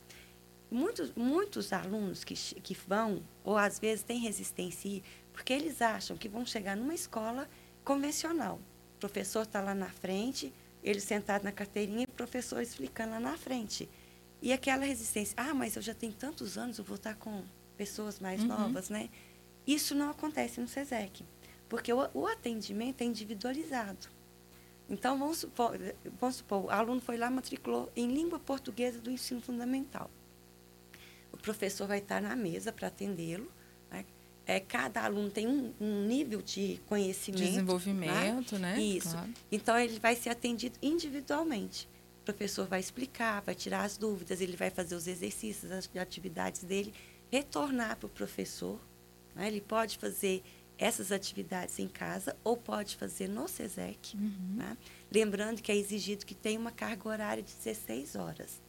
Muitos, 0.70 1.12
muitos 1.16 1.72
alunos 1.72 2.22
que, 2.22 2.34
que 2.34 2.74
vão, 2.86 3.20
ou 3.42 3.56
às 3.56 3.80
vezes 3.80 4.04
têm 4.04 4.20
resistência, 4.20 5.02
porque 5.32 5.52
eles 5.52 5.82
acham 5.82 6.16
que 6.16 6.28
vão 6.28 6.46
chegar 6.46 6.76
numa 6.76 6.94
escola 6.94 7.48
convencional. 7.82 8.60
O 8.96 9.00
professor 9.00 9.42
está 9.42 9.60
lá 9.60 9.74
na 9.74 9.90
frente, 9.90 10.52
ele 10.82 11.00
sentado 11.00 11.42
na 11.42 11.50
carteirinha 11.50 12.02
e 12.02 12.04
o 12.04 12.14
professor 12.14 12.60
explicando 12.60 13.12
lá 13.12 13.20
na 13.20 13.36
frente. 13.36 13.88
E 14.40 14.52
aquela 14.52 14.84
resistência, 14.84 15.34
ah, 15.36 15.52
mas 15.52 15.74
eu 15.74 15.82
já 15.82 15.94
tenho 15.94 16.12
tantos 16.12 16.56
anos, 16.56 16.78
eu 16.78 16.84
vou 16.84 16.94
estar 16.94 17.16
com 17.16 17.42
pessoas 17.76 18.20
mais 18.20 18.40
uhum. 18.40 18.48
novas, 18.48 18.88
né? 18.88 19.08
Isso 19.66 19.96
não 19.96 20.10
acontece 20.10 20.60
no 20.60 20.68
SESEC. 20.68 21.24
Porque 21.68 21.92
o, 21.92 22.08
o 22.14 22.26
atendimento 22.26 23.02
é 23.02 23.04
individualizado. 23.04 24.08
Então, 24.88 25.18
vamos 25.18 25.38
supor, 25.38 25.78
vamos 26.18 26.36
supor, 26.36 26.64
o 26.64 26.70
aluno 26.70 27.00
foi 27.00 27.18
lá, 27.18 27.30
matriculou 27.30 27.92
em 27.94 28.08
língua 28.08 28.38
portuguesa 28.38 28.98
do 28.98 29.10
ensino 29.10 29.40
fundamental. 29.40 30.10
O 31.30 31.36
professor 31.36 31.86
vai 31.86 31.98
estar 31.98 32.22
na 32.22 32.34
mesa 32.34 32.72
para 32.72 32.88
atendê-lo. 32.88 33.52
Né? 33.90 34.04
é, 34.48 34.58
cada 34.58 35.04
aluno 35.04 35.30
tem 35.30 35.46
um, 35.46 35.74
um 35.78 36.06
nível 36.06 36.40
de 36.40 36.80
conhecimento. 36.86 37.44
Desenvolvimento, 37.44 38.58
né? 38.58 38.76
né? 38.76 38.80
Isso. 38.82 39.10
Claro. 39.10 39.34
Então, 39.52 39.78
ele 39.78 39.98
vai 40.00 40.16
ser 40.16 40.30
atendido 40.30 40.78
individualmente. 40.80 41.86
O 42.22 42.24
professor 42.24 42.66
vai 42.66 42.80
explicar, 42.80 43.42
vai 43.42 43.54
tirar 43.54 43.84
as 43.84 43.98
dúvidas, 43.98 44.40
ele 44.40 44.56
vai 44.56 44.70
fazer 44.70 44.94
os 44.94 45.06
exercícios, 45.06 45.70
as 45.70 45.90
atividades 45.94 46.64
dele, 46.64 46.94
retornar 47.30 47.98
para 47.98 48.06
o 48.06 48.08
professor. 48.08 48.80
Né? 49.34 49.48
Ele 49.48 49.60
pode 49.60 49.98
fazer 49.98 50.42
essas 50.78 51.10
atividades 51.10 51.78
em 51.78 51.88
casa 51.88 52.36
ou 52.44 52.56
pode 52.56 52.96
fazer 52.96 53.28
no 53.28 53.48
SESEC. 53.48 54.16
Uhum. 54.16 54.56
Né? 54.56 54.76
Lembrando 55.10 55.60
que 55.60 55.72
é 55.72 55.76
exigido 55.76 56.24
que 56.24 56.34
tenha 56.34 56.58
uma 56.58 56.70
carga 56.70 57.08
horária 57.08 57.42
de 57.42 57.52
16 57.54 58.14
horas. 58.14 58.60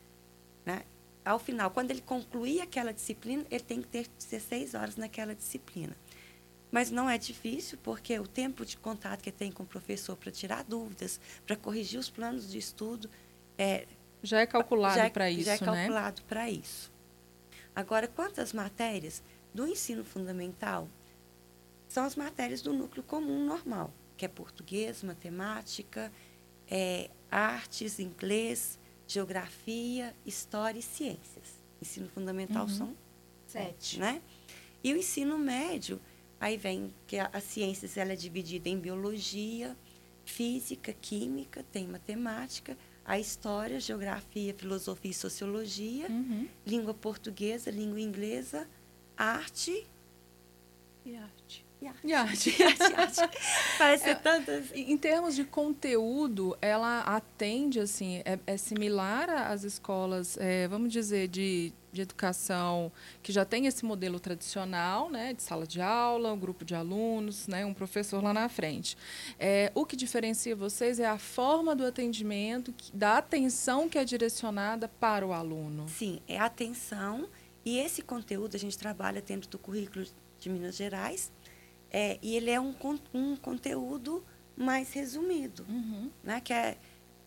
Né? 0.65 0.83
ao 1.29 1.37
final, 1.37 1.69
quando 1.69 1.91
ele 1.91 2.01
concluir 2.01 2.61
aquela 2.61 2.91
disciplina, 2.91 3.45
ele 3.51 3.63
tem 3.63 3.81
que 3.81 3.87
ter 3.87 4.07
16 4.17 4.73
horas 4.73 4.95
naquela 4.95 5.35
disciplina. 5.35 5.95
Mas 6.71 6.89
não 6.89 7.09
é 7.09 7.17
difícil, 7.17 7.77
porque 7.83 8.17
o 8.19 8.27
tempo 8.27 8.65
de 8.65 8.77
contato 8.77 9.21
que 9.21 9.31
tem 9.31 9.51
com 9.51 9.63
o 9.63 9.65
professor 9.65 10.15
para 10.15 10.31
tirar 10.31 10.63
dúvidas, 10.63 11.19
para 11.45 11.55
corrigir 11.55 11.99
os 11.99 12.09
planos 12.09 12.49
de 12.49 12.57
estudo, 12.57 13.09
é, 13.57 13.85
já 14.21 14.39
é 14.39 14.45
calculado 14.45 14.99
é 14.99 15.09
para 15.09 15.29
isso, 15.29 15.43
Já 15.43 15.53
é 15.53 15.59
né? 15.59 15.65
calculado 15.65 16.21
né? 16.21 16.27
para 16.27 16.49
isso. 16.49 16.91
Agora, 17.75 18.07
quantas 18.07 18.51
matérias 18.51 19.23
do 19.53 19.67
ensino 19.67 20.03
fundamental 20.03 20.87
são 21.89 22.05
as 22.05 22.15
matérias 22.15 22.61
do 22.61 22.71
núcleo 22.71 23.03
comum 23.03 23.43
normal, 23.43 23.91
que 24.15 24.23
é 24.23 24.27
português, 24.27 25.03
matemática, 25.03 26.11
é, 26.69 27.09
artes, 27.29 27.99
inglês, 27.99 28.79
geografia, 29.07 30.15
história 30.23 30.79
e 30.79 30.83
ciências. 30.83 31.59
Ensino 31.81 32.07
fundamental 32.07 32.63
uhum. 32.63 32.69
são 32.69 32.97
sete, 33.47 33.99
né? 33.99 34.21
E 34.83 34.93
o 34.93 34.97
ensino 34.97 35.37
médio, 35.37 35.99
aí 36.39 36.55
vem 36.55 36.93
que 37.07 37.17
a, 37.17 37.29
a 37.33 37.41
ciências 37.41 37.97
ela 37.97 38.13
é 38.13 38.15
dividida 38.15 38.69
em 38.69 38.79
biologia, 38.79 39.75
física, 40.23 40.93
química, 40.93 41.65
tem 41.71 41.87
matemática, 41.87 42.77
a 43.03 43.17
história, 43.17 43.79
geografia, 43.79 44.53
filosofia 44.53 45.09
e 45.09 45.13
sociologia, 45.13 46.07
uhum. 46.07 46.47
língua 46.67 46.93
portuguesa, 46.93 47.71
língua 47.71 47.99
inglesa, 47.99 48.69
arte 49.17 49.87
e 51.03 51.15
arte. 51.15 51.68
E. 52.03 52.07
E 52.07 52.09
e 52.09 52.13
arte, 52.13 52.55
arte. 52.95 53.37
Parece 53.77 54.03
ser 54.03 54.09
é, 54.11 54.15
tantas. 54.15 54.71
Em 54.73 54.97
termos 54.97 55.35
de 55.35 55.43
conteúdo, 55.43 56.57
ela 56.61 57.01
atende, 57.01 57.79
assim, 57.79 58.21
é, 58.25 58.39
é 58.45 58.57
similar 58.57 59.29
às 59.29 59.63
escolas, 59.63 60.37
é, 60.37 60.67
vamos 60.67 60.91
dizer, 60.91 61.27
de, 61.27 61.73
de 61.91 62.01
educação 62.01 62.91
que 63.23 63.31
já 63.31 63.45
tem 63.45 63.65
esse 63.65 63.85
modelo 63.85 64.19
tradicional, 64.19 65.09
né, 65.09 65.33
de 65.33 65.41
sala 65.41 65.65
de 65.65 65.81
aula, 65.81 66.33
um 66.33 66.39
grupo 66.39 66.65
de 66.65 66.75
alunos, 66.75 67.47
né, 67.47 67.65
um 67.65 67.73
professor 67.73 68.21
lá 68.23 68.33
na 68.33 68.49
frente. 68.49 68.97
É, 69.39 69.71
o 69.73 69.85
que 69.85 69.95
diferencia 69.95 70.55
vocês 70.55 70.99
é 70.99 71.05
a 71.05 71.17
forma 71.17 71.75
do 71.75 71.85
atendimento, 71.85 72.73
da 72.93 73.17
atenção 73.17 73.87
que 73.87 73.97
é 73.97 74.03
direcionada 74.03 74.87
para 74.87 75.25
o 75.25 75.31
aluno. 75.33 75.87
Sim, 75.87 76.19
é 76.27 76.37
atenção 76.37 77.29
e 77.65 77.77
esse 77.77 78.01
conteúdo 78.01 78.55
a 78.55 78.59
gente 78.59 78.77
trabalha 78.77 79.21
dentro 79.21 79.49
do 79.49 79.57
currículo 79.57 80.05
de 80.39 80.49
Minas 80.49 80.75
Gerais, 80.75 81.31
é, 81.91 82.19
e 82.21 82.35
ele 82.35 82.49
é 82.49 82.59
um, 82.59 82.73
um 83.13 83.35
conteúdo 83.35 84.23
mais 84.55 84.91
resumido, 84.91 85.65
uhum. 85.69 86.11
né? 86.23 86.41
que 86.41 86.53
é, 86.53 86.77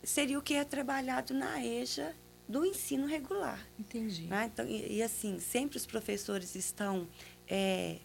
seria 0.02 0.38
o 0.38 0.42
que 0.42 0.54
é 0.54 0.64
trabalhado 0.64 1.32
na 1.32 1.64
EJA 1.64 2.14
do 2.48 2.64
ensino 2.66 3.06
regular. 3.06 3.66
Entendi. 3.78 4.26
Né? 4.26 4.50
Então, 4.52 4.66
e, 4.66 4.98
e, 4.98 5.02
assim, 5.02 5.40
sempre 5.40 5.76
os 5.76 5.86
professores 5.86 6.54
estão 6.54 7.08
é, 7.48 7.98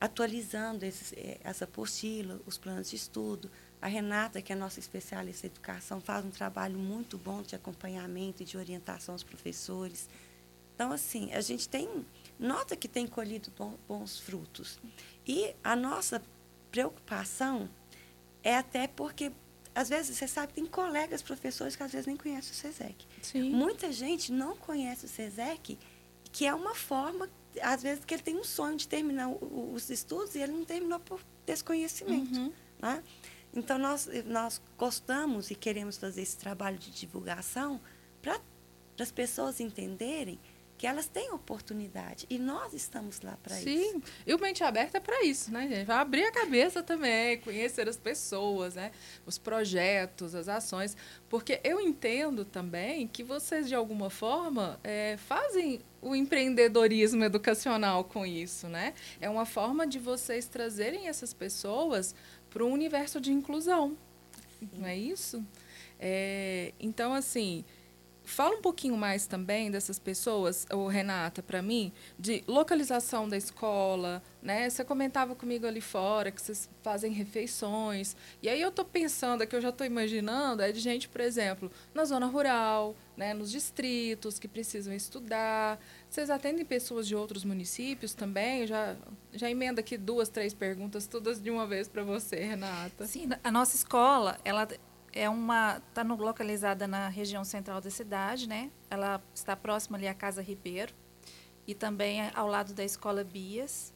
atualizando 0.00 0.84
esses, 0.84 1.12
é, 1.12 1.38
essa 1.44 1.64
apostila, 1.64 2.40
os 2.46 2.56
planos 2.56 2.88
de 2.88 2.96
estudo. 2.96 3.50
A 3.82 3.86
Renata, 3.86 4.40
que 4.42 4.52
é 4.52 4.56
nossa 4.56 4.80
especialista 4.80 5.46
em 5.46 5.50
educação, 5.50 6.00
faz 6.00 6.24
um 6.24 6.30
trabalho 6.30 6.78
muito 6.78 7.18
bom 7.18 7.42
de 7.42 7.54
acompanhamento 7.54 8.42
e 8.42 8.46
de 8.46 8.56
orientação 8.56 9.14
aos 9.14 9.22
professores. 9.22 10.08
Então, 10.74 10.92
assim, 10.92 11.32
a 11.32 11.40
gente 11.40 11.68
tem 11.68 11.88
nota 12.40 12.74
que 12.74 12.88
tem 12.88 13.06
colhido 13.06 13.52
bons 13.86 14.18
frutos. 14.18 14.80
E 15.26 15.54
a 15.62 15.76
nossa 15.76 16.22
preocupação 16.72 17.68
é 18.42 18.56
até 18.56 18.88
porque, 18.88 19.30
às 19.74 19.90
vezes, 19.90 20.16
você 20.16 20.26
sabe, 20.26 20.54
tem 20.54 20.64
colegas 20.64 21.20
professores 21.20 21.76
que 21.76 21.82
às 21.82 21.92
vezes 21.92 22.06
nem 22.06 22.16
conhecem 22.16 22.50
o 22.50 22.54
SESEC. 22.54 23.06
Sim. 23.20 23.50
Muita 23.50 23.92
gente 23.92 24.32
não 24.32 24.56
conhece 24.56 25.04
o 25.04 25.08
SESEC, 25.08 25.78
que 26.32 26.46
é 26.46 26.54
uma 26.54 26.74
forma, 26.74 27.28
às 27.60 27.82
vezes, 27.82 28.04
que 28.04 28.14
ele 28.14 28.22
tem 28.22 28.36
um 28.36 28.44
sonho 28.44 28.76
de 28.76 28.88
terminar 28.88 29.28
o, 29.28 29.72
os 29.74 29.90
estudos 29.90 30.34
e 30.34 30.38
ele 30.38 30.52
não 30.52 30.64
terminou 30.64 30.98
por 30.98 31.20
desconhecimento. 31.44 32.38
Uhum. 32.38 32.52
Né? 32.80 33.04
Então, 33.52 33.78
nós, 33.78 34.08
nós 34.24 34.62
gostamos 34.78 35.50
e 35.50 35.54
queremos 35.54 35.98
fazer 35.98 36.22
esse 36.22 36.38
trabalho 36.38 36.78
de 36.78 36.90
divulgação 36.90 37.80
para 38.22 38.40
as 38.98 39.10
pessoas 39.10 39.60
entenderem 39.60 40.38
que 40.80 40.86
elas 40.86 41.06
têm 41.06 41.30
oportunidade 41.30 42.26
e 42.30 42.38
nós 42.38 42.72
estamos 42.72 43.20
lá 43.20 43.36
para 43.42 43.54
isso. 43.54 43.68
Sim, 43.68 44.02
e 44.26 44.32
o 44.32 44.40
Mente 44.40 44.64
Aberta 44.64 44.96
é 44.96 45.00
para 45.00 45.22
isso, 45.26 45.52
né, 45.52 45.68
gente? 45.68 45.84
Vai 45.84 45.98
abrir 45.98 46.24
a 46.24 46.32
cabeça 46.32 46.82
também, 46.82 47.36
conhecer 47.36 47.86
as 47.86 47.98
pessoas, 47.98 48.76
né? 48.76 48.90
Os 49.26 49.36
projetos, 49.36 50.34
as 50.34 50.48
ações, 50.48 50.96
porque 51.28 51.60
eu 51.62 51.78
entendo 51.82 52.46
também 52.46 53.06
que 53.06 53.22
vocês, 53.22 53.68
de 53.68 53.74
alguma 53.74 54.08
forma, 54.08 54.80
é, 54.82 55.18
fazem 55.18 55.82
o 56.00 56.16
empreendedorismo 56.16 57.24
educacional 57.24 58.02
com 58.02 58.24
isso, 58.24 58.66
né? 58.66 58.94
É 59.20 59.28
uma 59.28 59.44
forma 59.44 59.86
de 59.86 59.98
vocês 59.98 60.46
trazerem 60.46 61.08
essas 61.08 61.34
pessoas 61.34 62.14
para 62.48 62.64
um 62.64 62.72
universo 62.72 63.20
de 63.20 63.30
inclusão, 63.30 63.98
Sim. 64.58 64.70
não 64.78 64.86
é 64.86 64.96
isso? 64.96 65.44
É, 65.98 66.72
então, 66.80 67.12
assim, 67.12 67.66
Fala 68.30 68.56
um 68.56 68.62
pouquinho 68.62 68.96
mais 68.96 69.26
também 69.26 69.70
dessas 69.70 69.98
pessoas, 69.98 70.64
ou 70.70 70.86
Renata, 70.86 71.42
para 71.42 71.60
mim, 71.60 71.92
de 72.18 72.44
localização 72.46 73.28
da 73.28 73.36
escola, 73.36 74.22
né? 74.40 74.70
Você 74.70 74.84
comentava 74.84 75.34
comigo 75.34 75.66
ali 75.66 75.80
fora 75.80 76.30
que 76.30 76.40
vocês 76.40 76.70
fazem 76.80 77.12
refeições. 77.12 78.14
E 78.40 78.48
aí 78.48 78.60
eu 78.60 78.68
estou 78.68 78.84
pensando, 78.84 79.46
que 79.46 79.56
eu 79.56 79.60
já 79.60 79.70
estou 79.70 79.86
imaginando, 79.86 80.62
é 80.62 80.70
de 80.70 80.78
gente, 80.78 81.08
por 81.08 81.20
exemplo, 81.20 81.70
na 81.92 82.04
zona 82.04 82.26
rural, 82.26 82.94
né, 83.16 83.34
nos 83.34 83.50
distritos 83.50 84.38
que 84.38 84.46
precisam 84.46 84.94
estudar. 84.94 85.78
Vocês 86.08 86.30
atendem 86.30 86.64
pessoas 86.64 87.08
de 87.08 87.16
outros 87.16 87.44
municípios 87.44 88.14
também? 88.14 88.66
Já 88.66 88.96
já 89.32 89.50
emenda 89.50 89.80
aqui 89.80 89.96
duas, 89.96 90.28
três 90.28 90.52
perguntas 90.52 91.06
todas 91.06 91.40
de 91.40 91.50
uma 91.50 91.66
vez 91.66 91.86
para 91.88 92.02
você, 92.02 92.36
Renata. 92.36 93.06
Sim, 93.06 93.28
a 93.42 93.50
nossa 93.50 93.76
escola, 93.76 94.38
ela 94.44 94.68
é 95.12 95.28
uma 95.28 95.82
está 95.88 96.02
localizada 96.02 96.86
na 96.86 97.08
região 97.08 97.44
central 97.44 97.80
da 97.80 97.90
cidade, 97.90 98.48
né? 98.48 98.70
Ela 98.88 99.22
está 99.34 99.56
próxima 99.56 99.96
ali 99.96 100.06
à 100.06 100.14
Casa 100.14 100.42
Ribeiro 100.42 100.94
e 101.66 101.74
também 101.74 102.20
é 102.20 102.32
ao 102.34 102.46
lado 102.46 102.74
da 102.74 102.84
Escola 102.84 103.24
Bias. 103.24 103.92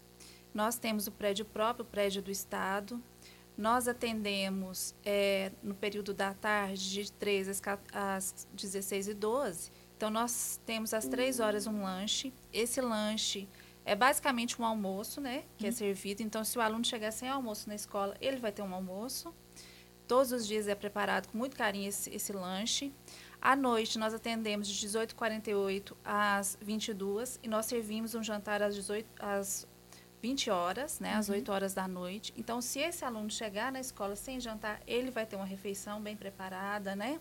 Nós 0.52 0.78
temos 0.78 1.06
o 1.06 1.12
prédio 1.12 1.44
próprio, 1.44 1.85
o 1.85 1.88
prédio 1.88 2.23
do 2.23 2.30
Estado. 2.30 3.02
Nós 3.56 3.88
atendemos 3.88 4.94
é, 5.04 5.52
no 5.62 5.75
período 5.75 6.14
da 6.14 6.35
tarde 6.35 6.90
de 6.90 7.12
13 7.12 7.50
às, 7.50 7.62
às 7.92 8.47
16 8.52 9.09
e 9.09 9.14
12. 9.14 9.73
Então, 9.97 10.11
nós 10.11 10.61
temos 10.66 10.92
às 10.92 11.06
3 11.06 11.40
horas 11.40 11.66
um 11.66 11.83
lanche. 11.83 12.33
Esse 12.52 12.80
lanche 12.80 13.49
é 13.85 13.94
basicamente 13.94 14.61
um 14.61 14.64
almoço, 14.64 15.21
né? 15.21 15.44
Que 15.56 15.66
é 15.66 15.71
uhum. 15.71 15.75
servido. 15.75 16.23
Então, 16.23 16.44
se 16.44 16.59
o 16.59 16.61
aluno 16.61 16.85
chegar 16.85 17.12
sem 17.12 17.28
almoço 17.28 17.68
na 17.68 17.75
escola, 17.75 18.16
ele 18.21 18.38
vai 18.38 18.50
ter 18.50 18.62
um 18.62 18.75
almoço. 18.75 19.35
Todos 20.06 20.32
os 20.32 20.46
dias 20.46 20.68
é 20.68 20.75
preparado 20.75 21.28
com 21.28 21.38
muito 21.38 21.56
carinho 21.56 21.88
esse, 21.88 22.11
esse 22.14 22.32
lanche. 22.32 22.92
À 23.40 23.54
noite, 23.54 23.99
nós 23.99 24.14
atendemos 24.14 24.68
de 24.68 24.87
18h48 24.87 25.92
às 26.04 26.58
22 26.61 27.40
e 27.42 27.49
nós 27.49 27.66
servimos 27.66 28.14
um 28.14 28.23
jantar 28.23 28.62
às, 28.62 28.75
18, 28.75 29.06
às 29.18 29.66
20 30.23 30.50
horas, 30.50 31.00
né, 31.00 31.12
uhum. 31.12 31.18
às 31.18 31.28
8 31.28 31.52
horas 31.52 31.75
da 31.75 31.87
noite. 31.87 32.32
Então, 32.34 32.62
se 32.62 32.78
esse 32.78 33.04
aluno 33.04 33.30
chegar 33.30 33.70
na 33.70 33.80
escola 33.80 34.16
sem 34.16 34.40
jantar, 34.40 34.80
ele 34.87 35.11
vai 35.11 35.26
ter 35.26 35.37
uma 35.37 35.44
refeição 35.44 36.00
bem 36.00 36.16
preparada, 36.16 36.96
né? 36.96 37.20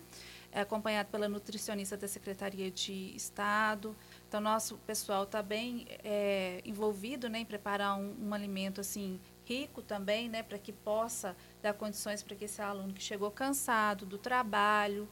É 0.50 0.62
acompanhado 0.62 1.10
pela 1.10 1.28
nutricionista 1.28 1.98
da 1.98 2.08
Secretaria 2.08 2.70
de 2.70 3.14
Estado. 3.14 3.94
Então, 4.26 4.40
nosso 4.40 4.78
pessoal 4.86 5.24
está 5.24 5.42
bem 5.42 5.86
é, 6.02 6.62
envolvido 6.64 7.28
né, 7.28 7.40
em 7.40 7.44
preparar 7.44 7.98
um, 7.98 8.28
um 8.28 8.32
alimento 8.32 8.80
assim 8.80 9.20
rico 9.46 9.82
também, 9.82 10.28
né, 10.28 10.42
para 10.42 10.58
que 10.58 10.72
possa 10.72 11.36
dar 11.62 11.74
condições 11.74 12.22
para 12.22 12.34
que 12.34 12.44
esse 12.44 12.60
aluno 12.60 12.92
que 12.92 13.02
chegou 13.02 13.30
cansado 13.30 14.06
do 14.06 14.18
trabalho 14.18 15.08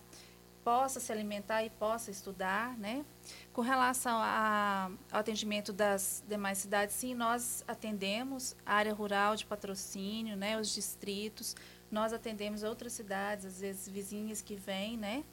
possa 0.65 1.01
se 1.01 1.11
alimentar 1.11 1.65
e 1.65 1.71
possa 1.71 2.11
estudar, 2.11 2.79
né? 2.79 3.05
Com 3.53 3.63
relação 3.63 4.17
a, 4.23 4.91
ao 5.11 5.21
atendimento 5.21 5.73
das 5.73 6.23
demais 6.29 6.59
cidades, 6.59 6.95
sim, 6.95 7.15
nós 7.15 7.65
atendemos 7.67 8.55
a 8.65 8.75
área 8.75 8.95
rural 8.95 9.35
de 9.35 9.45
patrocínio, 9.45 10.37
né, 10.37 10.59
os 10.61 10.73
distritos, 10.73 11.57
nós 11.91 12.13
atendemos 12.13 12.63
outras 12.63 12.93
cidades, 12.93 13.45
às 13.45 13.61
vezes 13.61 13.89
vizinhas 13.89 14.41
que 14.41 14.55
vêm, 14.55 14.97
né? 14.97 15.25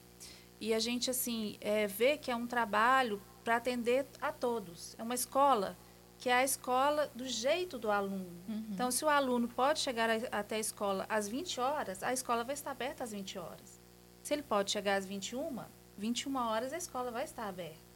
E 0.60 0.74
a 0.74 0.80
gente, 0.80 1.10
assim, 1.10 1.58
é, 1.62 1.88
vê 1.88 2.18
que 2.18 2.30
é 2.30 2.36
um 2.36 2.46
trabalho 2.46 3.22
para 3.44 3.56
atender 3.56 4.06
a 4.20 4.32
todos. 4.32 4.94
É 4.98 5.04
uma 5.04 5.16
escola 5.16 5.78
que 6.20 6.30
é 6.30 6.34
a 6.34 6.44
escola 6.44 7.10
do 7.16 7.26
jeito 7.26 7.80
do 7.80 7.90
aluno. 7.90 8.30
Uhum. 8.48 8.66
Então, 8.72 8.92
se 8.92 9.06
o 9.06 9.10
aluno 9.10 9.48
pode 9.48 9.80
chegar 9.80 10.10
a, 10.10 10.16
até 10.32 10.58
a 10.58 10.60
escola 10.60 11.06
às 11.08 11.30
20 11.30 11.62
horas, 11.62 12.04
a 12.04 12.12
escola 12.12 12.44
vai 12.44 12.54
estar 12.54 12.72
aberta 12.72 13.06
às 13.06 13.12
20 13.12 13.40
horas. 13.40 13.82
Se 14.22 14.34
ele 14.34 14.44
pode 14.44 14.70
chegar 14.70 14.98
às 14.98 15.06
21, 15.06 15.64
21 15.98 16.36
horas 16.36 16.74
a 16.74 16.78
escola 16.78 17.10
vai 17.10 17.24
estar 17.24 17.48
aberta. 17.48 17.90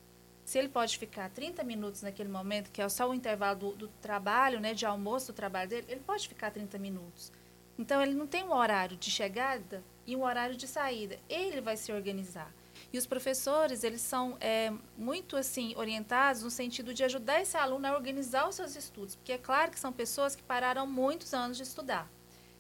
Se 0.46 0.58
ele 0.58 0.70
pode 0.70 0.98
ficar 0.98 1.30
30 1.30 1.64
minutos 1.64 2.02
naquele 2.02 2.30
momento, 2.30 2.72
que 2.72 2.82
é 2.82 2.88
só 2.88 3.10
o 3.10 3.14
intervalo 3.14 3.60
do, 3.60 3.76
do 3.76 3.88
trabalho, 4.02 4.60
né, 4.60 4.74
de 4.74 4.86
almoço 4.86 5.28
do 5.32 5.36
trabalho 5.36 5.70
dele, 5.70 5.86
ele 5.90 6.02
pode 6.02 6.28
ficar 6.28 6.52
30 6.52 6.78
minutos. 6.78 7.32
Então, 7.78 8.02
ele 8.02 8.14
não 8.14 8.28
tem 8.28 8.44
um 8.44 8.54
horário 8.54 8.96
de 8.96 9.12
chegada 9.12 9.84
e 10.06 10.16
um 10.16 10.24
horário 10.24 10.56
de 10.56 10.68
saída. 10.68 11.18
Ele 11.28 11.60
vai 11.60 11.76
se 11.76 11.92
organizar. 11.92 12.54
E 12.94 12.98
os 13.00 13.08
professores, 13.08 13.84
eles 13.84 14.02
são 14.02 14.38
é, 14.40 14.72
muito 14.96 15.36
assim 15.36 15.74
orientados 15.76 16.44
no 16.44 16.52
sentido 16.52 16.94
de 16.94 17.04
ajudar 17.04 17.42
esse 17.42 17.58
aluno 17.58 17.88
a 17.88 17.96
organizar 17.96 18.48
os 18.48 18.54
seus 18.54 18.76
estudos, 18.76 19.16
porque 19.16 19.32
é 19.32 19.38
claro 19.40 19.72
que 19.72 19.80
são 19.80 19.92
pessoas 19.92 20.36
que 20.36 20.44
pararam 20.44 20.86
muitos 20.86 21.34
anos 21.34 21.58
de 21.58 21.64
estudar. 21.64 22.08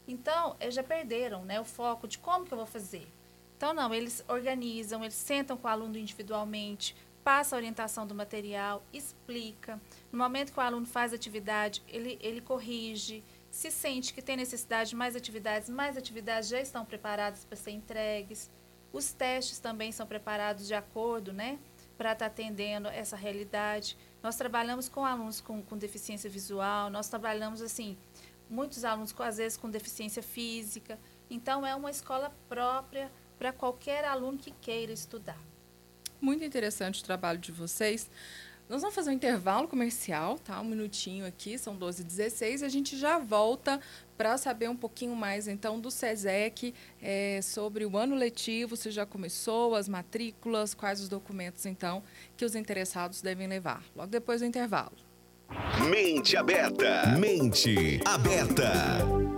Então, 0.07 0.57
eles 0.59 0.73
já 0.73 0.81
perderam 0.81 1.45
né, 1.45 1.61
o 1.61 1.63
foco 1.63 2.07
de 2.07 2.17
como 2.17 2.45
que 2.45 2.51
eu 2.51 2.57
vou 2.57 2.65
fazer. 2.65 3.07
Então, 3.55 3.75
não, 3.75 3.93
eles 3.93 4.25
organizam, 4.27 5.03
eles 5.03 5.13
sentam 5.13 5.55
com 5.55 5.67
o 5.67 5.69
aluno 5.69 5.99
individualmente, 5.99 6.95
passa 7.23 7.55
a 7.55 7.57
orientação 7.57 8.07
do 8.07 8.15
material, 8.15 8.83
explica. 8.91 9.79
No 10.11 10.17
momento 10.17 10.51
que 10.51 10.57
o 10.57 10.63
aluno 10.63 10.87
faz 10.87 11.13
atividade, 11.13 11.83
ele, 11.87 12.17
ele 12.19 12.41
corrige. 12.41 13.23
Se 13.51 13.69
sente 13.69 14.11
que 14.11 14.21
tem 14.21 14.35
necessidade 14.35 14.89
de 14.89 14.95
mais 14.95 15.15
atividades, 15.15 15.69
mais 15.69 15.95
atividades 15.95 16.49
já 16.49 16.59
estão 16.59 16.83
preparadas 16.83 17.45
para 17.45 17.55
ser 17.55 17.69
entregues. 17.69 18.49
Os 18.93 19.11
testes 19.11 19.57
também 19.57 19.91
são 19.91 20.05
preparados 20.05 20.67
de 20.67 20.75
acordo, 20.75 21.33
né, 21.33 21.57
para 21.97 22.13
estar 22.13 22.25
tá 22.25 22.31
atendendo 22.31 22.87
essa 22.87 23.15
realidade. 23.15 23.97
Nós 24.21 24.35
trabalhamos 24.35 24.87
com 24.87 25.03
alunos 25.03 25.41
com, 25.41 25.63
com 25.63 25.75
deficiência 25.75 26.29
visual, 26.29 26.91
nós 26.91 27.09
trabalhamos, 27.09 27.59
assim, 27.59 27.97
muitos 28.47 28.85
alunos, 28.85 29.11
com, 29.11 29.23
às 29.23 29.37
vezes, 29.37 29.57
com 29.57 29.67
deficiência 29.67 30.21
física. 30.21 30.99
Então, 31.27 31.65
é 31.65 31.73
uma 31.73 31.89
escola 31.89 32.31
própria 32.47 33.11
para 33.39 33.51
qualquer 33.51 34.05
aluno 34.05 34.37
que 34.37 34.51
queira 34.51 34.93
estudar. 34.93 35.39
Muito 36.21 36.45
interessante 36.45 37.01
o 37.01 37.03
trabalho 37.03 37.39
de 37.39 37.51
vocês. 37.51 38.09
Nós 38.73 38.81
vamos 38.81 38.95
fazer 38.95 39.11
um 39.11 39.13
intervalo 39.13 39.67
comercial, 39.67 40.39
tá? 40.39 40.59
Um 40.59 40.63
minutinho 40.63 41.27
aqui, 41.27 41.59
são 41.59 41.77
12h16, 41.77 42.61
e 42.61 42.65
a 42.65 42.69
gente 42.69 42.97
já 42.97 43.19
volta 43.19 43.79
para 44.17 44.35
saber 44.35 44.67
um 44.67 44.75
pouquinho 44.75 45.15
mais, 45.15 45.47
então, 45.47 45.79
do 45.79 45.91
SESEC, 45.91 46.73
é, 46.99 47.39
sobre 47.43 47.85
o 47.85 47.95
ano 47.95 48.15
letivo, 48.15 48.75
se 48.75 48.89
já 48.89 49.05
começou, 49.05 49.75
as 49.75 49.87
matrículas, 49.87 50.73
quais 50.73 51.01
os 51.01 51.07
documentos, 51.07 51.67
então, 51.67 52.01
que 52.35 52.43
os 52.43 52.55
interessados 52.55 53.21
devem 53.21 53.45
levar. 53.45 53.83
Logo 53.95 54.09
depois 54.09 54.41
do 54.41 54.47
intervalo. 54.47 54.97
Mente 55.87 56.35
aberta. 56.35 57.15
Mente 57.19 58.01
aberta. 58.03 59.32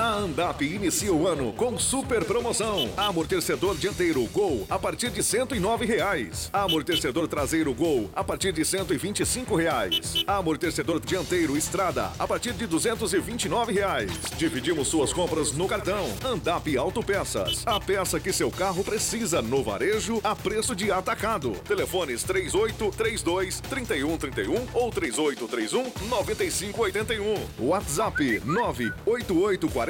A 0.00 0.14
Andap 0.14 0.62
inicia 0.64 1.12
o 1.12 1.28
ano 1.28 1.52
com 1.52 1.78
super 1.78 2.24
promoção. 2.24 2.90
Amortecedor 2.96 3.76
dianteiro 3.76 4.24
Gol 4.28 4.66
a 4.70 4.78
partir 4.78 5.10
de 5.10 5.22
109 5.22 5.84
reais. 5.84 6.48
Amortecedor 6.54 7.28
traseiro 7.28 7.74
Gol 7.74 8.08
a 8.14 8.24
partir 8.24 8.50
de 8.50 8.64
125 8.64 9.54
reais. 9.54 10.24
Amortecedor 10.26 11.00
dianteiro 11.00 11.54
Estrada 11.54 12.12
a 12.18 12.26
partir 12.26 12.54
de 12.54 12.66
229 12.66 13.74
reais. 13.74 14.10
Dividimos 14.38 14.88
suas 14.88 15.12
compras 15.12 15.52
no 15.52 15.68
cartão. 15.68 16.06
Andap 16.24 16.74
Autopeças. 16.78 17.62
A 17.66 17.78
peça 17.78 18.18
que 18.18 18.32
seu 18.32 18.50
carro 18.50 18.82
precisa 18.82 19.42
no 19.42 19.62
varejo 19.62 20.18
a 20.24 20.34
preço 20.34 20.74
de 20.74 20.90
atacado. 20.90 21.50
Telefones 21.68 22.22
3832 22.22 23.60
3131 23.68 24.66
ou 24.72 24.90
3831 24.90 25.92
9581. 26.08 27.34
WhatsApp 27.58 28.40
98840 28.46 29.89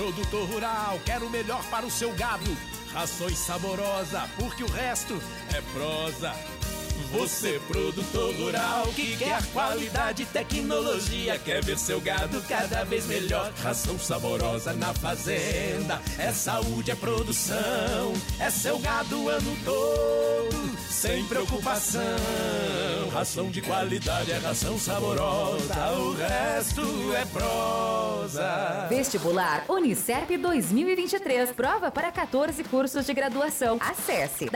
Produtor 0.00 0.48
rural, 0.48 0.98
quero 1.04 1.26
o 1.26 1.30
melhor 1.30 1.62
para 1.64 1.84
o 1.84 1.90
seu 1.90 2.10
gado. 2.14 2.56
Rações 2.90 3.36
saborosa, 3.36 4.26
porque 4.38 4.64
o 4.64 4.66
resto 4.66 5.20
é 5.54 5.60
prosa. 5.74 6.34
Você, 7.12 7.60
produtor 7.66 8.34
rural, 8.36 8.86
que 8.94 9.16
quer 9.16 9.42
qualidade 9.52 10.22
e 10.22 10.26
tecnologia, 10.26 11.38
quer 11.38 11.64
ver 11.64 11.78
seu 11.78 12.00
gado 12.00 12.40
cada 12.48 12.84
vez 12.84 13.06
melhor. 13.06 13.52
Ração 13.62 13.98
saborosa 13.98 14.72
na 14.72 14.92
fazenda, 14.94 16.00
é 16.18 16.32
saúde, 16.32 16.90
é 16.90 16.94
produção, 16.94 18.12
é 18.38 18.50
seu 18.50 18.78
gado 18.78 19.24
o 19.24 19.28
ano 19.28 19.56
todo, 19.64 20.76
sem 20.88 21.24
preocupação. 21.24 22.00
Ração 23.12 23.50
de 23.50 23.60
qualidade 23.60 24.30
é 24.30 24.38
ração 24.38 24.78
saborosa, 24.78 25.92
o 25.92 26.14
resto 26.14 27.14
é 27.14 27.24
prosa. 27.26 28.86
Vestibular 28.88 29.64
Unicerp 29.68 30.30
2023. 30.30 31.50
Prova 31.52 31.90
para 31.90 32.12
14 32.12 32.62
cursos 32.64 33.06
de 33.06 33.12
graduação. 33.12 33.78
Acesse 33.80 34.48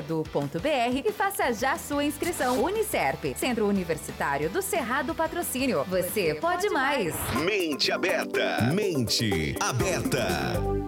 www.unicerp.edu.br 0.00 1.08
e 1.08 1.12
faça 1.12 1.52
já 1.52 1.76
sua 1.76 2.04
inscrição. 2.04 2.62
Unicerp, 2.62 3.36
Centro 3.36 3.66
Universitário 3.66 4.50
do 4.50 4.62
Cerrado 4.62 5.14
Patrocínio. 5.14 5.84
Você 5.84 6.34
pode 6.34 6.68
mais. 6.70 7.14
Mente 7.34 7.92
aberta. 7.92 8.62
Mente 8.72 9.54
aberta. 9.60 10.79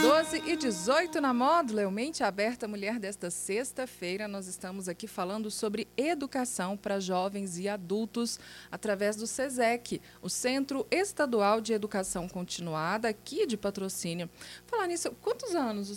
12 0.00 0.42
e 0.46 0.56
18 0.56 1.20
na 1.20 1.34
módula, 1.34 1.82
eu 1.82 1.90
Mente 1.90 2.22
Aberta 2.22 2.68
Mulher 2.68 3.00
desta 3.00 3.30
sexta-feira. 3.30 4.28
Nós 4.28 4.46
estamos 4.46 4.88
aqui 4.88 5.08
falando 5.08 5.50
sobre 5.50 5.88
educação 5.96 6.76
para 6.76 7.00
jovens 7.00 7.58
e 7.58 7.68
adultos 7.68 8.38
através 8.70 9.16
do 9.16 9.26
SESEC, 9.26 10.00
o 10.22 10.28
Centro 10.28 10.86
Estadual 10.88 11.60
de 11.60 11.72
Educação 11.72 12.28
Continuada, 12.28 13.08
aqui 13.08 13.44
de 13.44 13.56
patrocínio. 13.56 14.30
Falar 14.66 14.86
nisso, 14.86 15.10
quantos 15.20 15.54
anos 15.56 15.90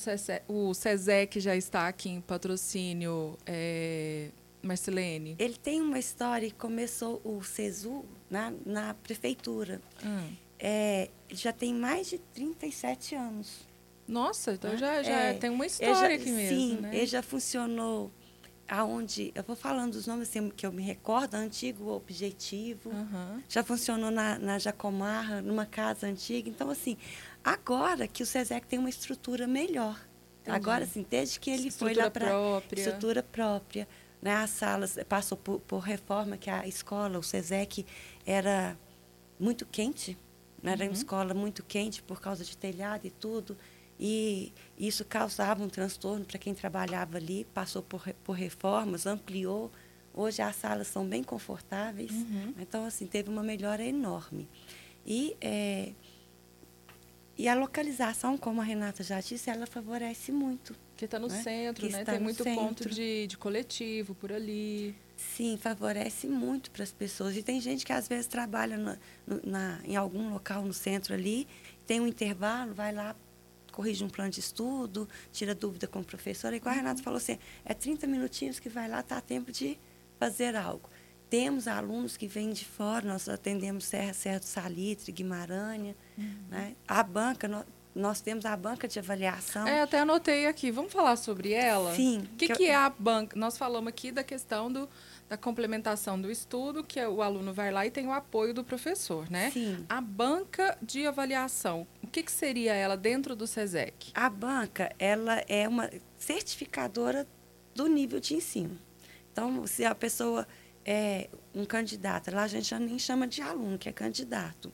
o 0.47 0.73
SESEC, 0.73 1.39
já 1.39 1.55
está 1.55 1.87
aqui 1.87 2.09
em 2.09 2.21
patrocínio, 2.21 3.37
é, 3.45 4.29
Marcelene? 4.63 5.35
Ele 5.37 5.55
tem 5.55 5.79
uma 5.79 5.99
história, 5.99 6.51
começou 6.57 7.21
o 7.23 7.43
SESU 7.43 8.03
na, 8.29 8.51
na 8.65 8.95
prefeitura. 8.95 9.79
Hum. 10.03 10.33
É, 10.57 11.09
já 11.29 11.53
tem 11.53 11.73
mais 11.73 12.09
de 12.09 12.17
37 12.17 13.15
anos. 13.15 13.70
Nossa, 14.11 14.51
então 14.51 14.77
já, 14.77 15.01
já 15.01 15.11
É, 15.11 15.33
tem 15.35 15.49
uma 15.49 15.65
história 15.65 15.93
já- 15.95 16.15
aqui 16.15 16.29
mesmo, 16.29 16.57
sim, 16.57 16.77
né? 16.81 16.89
ele 16.93 17.05
já 17.05 17.23
funcionou 17.23 18.11
aonde, 18.67 19.31
eu 19.33 19.43
vou 19.43 19.55
falando 19.55 19.95
os 19.95 20.05
nomes 20.05 20.29
assim, 20.29 20.49
que 20.49 20.65
eu 20.65 20.71
me 20.71 20.81
recordo, 20.83 21.35
antigo 21.35 21.89
objetivo, 21.89 22.91
Aham. 22.91 23.41
já 23.47 23.63
funcionou 23.63 24.11
na, 24.11 24.37
na 24.37 24.59
Jacomarra, 24.59 25.41
numa 25.41 25.65
casa 25.65 26.07
antiga. 26.07 26.49
Então, 26.49 26.69
assim, 26.69 26.97
agora 27.43 28.07
que 28.07 28.21
o 28.21 28.25
SESEC 28.25 28.67
tem 28.67 28.77
uma 28.79 28.89
estrutura 28.89 29.47
melhor. 29.47 29.95
Entendi. 30.41 30.57
Agora, 30.57 30.83
assim, 30.83 31.05
desde 31.09 31.39
que 31.39 31.49
ele 31.49 31.69
foi 31.71 31.93
Estrutura 31.93 32.03
lá 32.05 32.11
para 32.11 32.27
própria. 32.27 32.81
estrutura 32.81 33.23
própria, 33.23 33.87
né? 34.21 34.33
As 34.35 34.49
salas 34.49 34.97
passou 35.07 35.37
por, 35.37 35.59
por 35.61 35.79
reforma, 35.79 36.35
que 36.37 36.49
a 36.49 36.67
escola, 36.67 37.17
o 37.19 37.23
SESEC, 37.23 37.85
era 38.25 38.77
muito 39.39 39.65
quente, 39.65 40.17
né? 40.61 40.71
era 40.73 40.83
uma 40.85 40.93
escola 40.93 41.33
muito 41.33 41.63
quente 41.63 42.01
por 42.03 42.19
causa 42.21 42.43
de 42.45 42.57
telhado 42.57 43.05
e 43.05 43.09
tudo. 43.11 43.57
E 44.03 44.51
isso 44.79 45.05
causava 45.05 45.63
um 45.63 45.69
transtorno 45.69 46.25
para 46.25 46.39
quem 46.39 46.55
trabalhava 46.55 47.17
ali, 47.17 47.45
passou 47.53 47.83
por, 47.83 48.03
por 48.23 48.33
reformas, 48.33 49.05
ampliou. 49.05 49.71
Hoje 50.11 50.41
as 50.41 50.55
salas 50.55 50.87
são 50.87 51.05
bem 51.07 51.23
confortáveis. 51.23 52.11
Então, 52.59 52.83
assim, 52.83 53.05
teve 53.05 53.29
uma 53.29 53.43
melhora 53.43 53.83
enorme. 53.85 54.49
E, 55.05 55.37
eh, 55.39 55.93
e 57.37 57.47
a 57.47 57.53
localização, 57.55 58.37
como 58.37 58.59
a 58.59 58.63
Renata 58.63 59.03
já 59.03 59.21
disse, 59.21 59.49
ela 59.49 59.65
favorece 59.67 60.31
muito. 60.31 60.75
Que 60.97 61.05
está 61.05 61.17
no 61.17 61.27
né? 61.27 61.41
centro, 61.41 61.85
Que 61.87 61.91
né? 61.93 61.99
está 62.01 62.11
Tem 62.13 62.21
muito 62.21 62.43
ponto 62.43 62.83
centro. 62.83 62.89
de, 62.93 63.27
de 63.27 63.37
coletivo 63.37 64.13
por 64.15 64.31
ali. 64.31 64.95
Sim, 65.15 65.57
favorece 65.57 66.27
muito 66.27 66.69
para 66.71 66.83
as 66.83 66.91
pessoas. 66.91 67.37
E 67.37 67.43
tem 67.43 67.61
gente 67.61 67.85
que 67.85 67.93
às 67.93 68.07
vezes 68.07 68.25
trabalha 68.27 68.77
na, 68.77 68.97
na- 69.43 69.79
em 69.85 69.95
algum 69.95 70.31
local 70.33 70.63
no 70.63 70.73
centro 70.73 71.13
ali, 71.13 71.47
tem 71.87 71.99
um 72.01 72.07
intervalo, 72.07 72.73
vai 72.73 72.91
lá 72.93 73.15
corrige 73.81 74.03
um 74.03 74.09
plano 74.09 74.29
de 74.29 74.39
estudo, 74.39 75.09
tira 75.31 75.55
dúvida 75.55 75.87
com 75.87 75.99
o 76.01 76.03
professor. 76.05 76.53
E 76.53 76.57
igual 76.57 76.71
a 76.73 76.77
Renata 76.77 77.01
falou 77.01 77.17
assim, 77.17 77.39
é 77.65 77.73
30 77.73 78.05
minutinhos 78.05 78.59
que 78.59 78.69
vai 78.69 78.87
lá, 78.87 79.01
tá 79.01 79.19
tempo 79.19 79.51
de 79.51 79.75
fazer 80.19 80.55
algo. 80.55 80.87
Temos 81.31 81.67
alunos 81.67 82.15
que 82.15 82.27
vêm 82.27 82.51
de 82.51 82.63
fora, 82.65 83.07
nós 83.07 83.27
atendemos 83.27 83.85
Serra, 83.85 84.13
Serra 84.13 84.39
do 84.39 84.45
Salitre, 84.45 85.11
Guimarães, 85.11 85.95
né? 86.49 86.75
A 86.87 87.01
banca, 87.01 87.47
nós, 87.47 87.65
nós 87.95 88.21
temos 88.21 88.45
a 88.45 88.55
banca 88.55 88.87
de 88.87 88.99
avaliação. 88.99 89.65
É, 89.67 89.81
até 89.81 89.99
anotei 89.99 90.45
aqui. 90.45 90.69
Vamos 90.71 90.93
falar 90.93 91.15
sobre 91.15 91.53
ela? 91.53 91.95
Sim. 91.95 92.19
O 92.33 92.35
que, 92.35 92.45
que 92.47 92.51
eu- 92.51 92.57
que 92.57 92.65
é 92.65 92.75
a 92.75 92.89
banca? 92.89 93.35
Nós 93.39 93.57
falamos 93.57 93.87
aqui 93.87 94.11
da 94.11 94.23
questão 94.25 94.71
do, 94.71 94.87
da 95.29 95.37
complementação 95.37 96.19
do 96.21 96.29
estudo, 96.29 96.83
que 96.83 96.99
é 96.99 97.07
o 97.07 97.21
aluno 97.21 97.53
vai 97.53 97.71
lá 97.71 97.85
e 97.87 97.91
tem 97.91 98.05
o 98.07 98.11
apoio 98.11 98.53
do 98.53 98.63
professor, 98.63 99.29
né? 99.31 99.49
Sim. 99.51 99.85
A 99.89 100.01
banca 100.01 100.77
de 100.81 101.07
avaliação, 101.07 101.87
que, 102.11 102.23
que 102.23 102.31
seria 102.31 102.73
ela 102.73 102.97
dentro 102.97 103.35
do 103.35 103.47
SESEC? 103.47 104.11
A 104.13 104.29
banca, 104.29 104.93
ela 104.99 105.43
é 105.47 105.67
uma 105.67 105.89
certificadora 106.17 107.27
do 107.73 107.87
nível 107.87 108.19
de 108.19 108.35
ensino. 108.35 108.77
Então, 109.31 109.65
se 109.65 109.85
a 109.85 109.95
pessoa 109.95 110.47
é 110.85 111.29
um 111.55 111.65
candidato, 111.65 112.29
lá 112.33 112.43
a 112.43 112.47
gente 112.47 112.69
já 112.69 112.79
nem 112.79 112.99
chama 112.99 113.27
de 113.27 113.41
aluno, 113.41 113.77
que 113.77 113.87
é 113.87 113.91
candidato. 113.93 114.71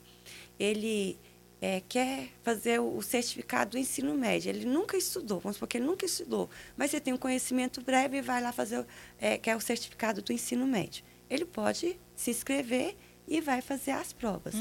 Ele 0.60 1.18
é, 1.62 1.82
quer 1.88 2.30
fazer 2.42 2.80
o 2.80 3.02
certificado 3.02 3.72
do 3.72 3.78
ensino 3.78 4.16
médio. 4.16 4.50
Ele 4.50 4.66
nunca 4.66 4.98
estudou, 4.98 5.40
vamos 5.40 5.58
supor 5.58 5.68
que 5.68 5.78
ele 5.78 5.86
nunca 5.86 6.06
estudou, 6.06 6.50
mas 6.76 6.92
você 6.92 7.00
tem 7.00 7.14
um 7.14 7.18
conhecimento 7.18 7.82
breve 7.82 8.18
e 8.18 8.22
vai 8.22 8.42
lá 8.42 8.52
fazer, 8.52 8.86
é, 9.20 9.38
quer 9.38 9.56
o 9.56 9.62
certificado 9.62 10.22
do 10.22 10.34
ensino 10.34 10.66
médio. 10.66 11.04
Ele 11.30 11.46
pode 11.46 12.00
se 12.16 12.32
inscrever 12.32 12.96
e 13.28 13.42
vai 13.42 13.62
fazer 13.62 13.92
as 13.92 14.14
provas. 14.14 14.56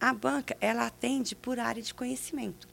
A 0.00 0.12
banca, 0.14 0.56
ela 0.60 0.86
atende 0.86 1.34
por 1.36 1.58
área 1.58 1.82
de 1.82 1.92
conhecimento. 1.92 2.66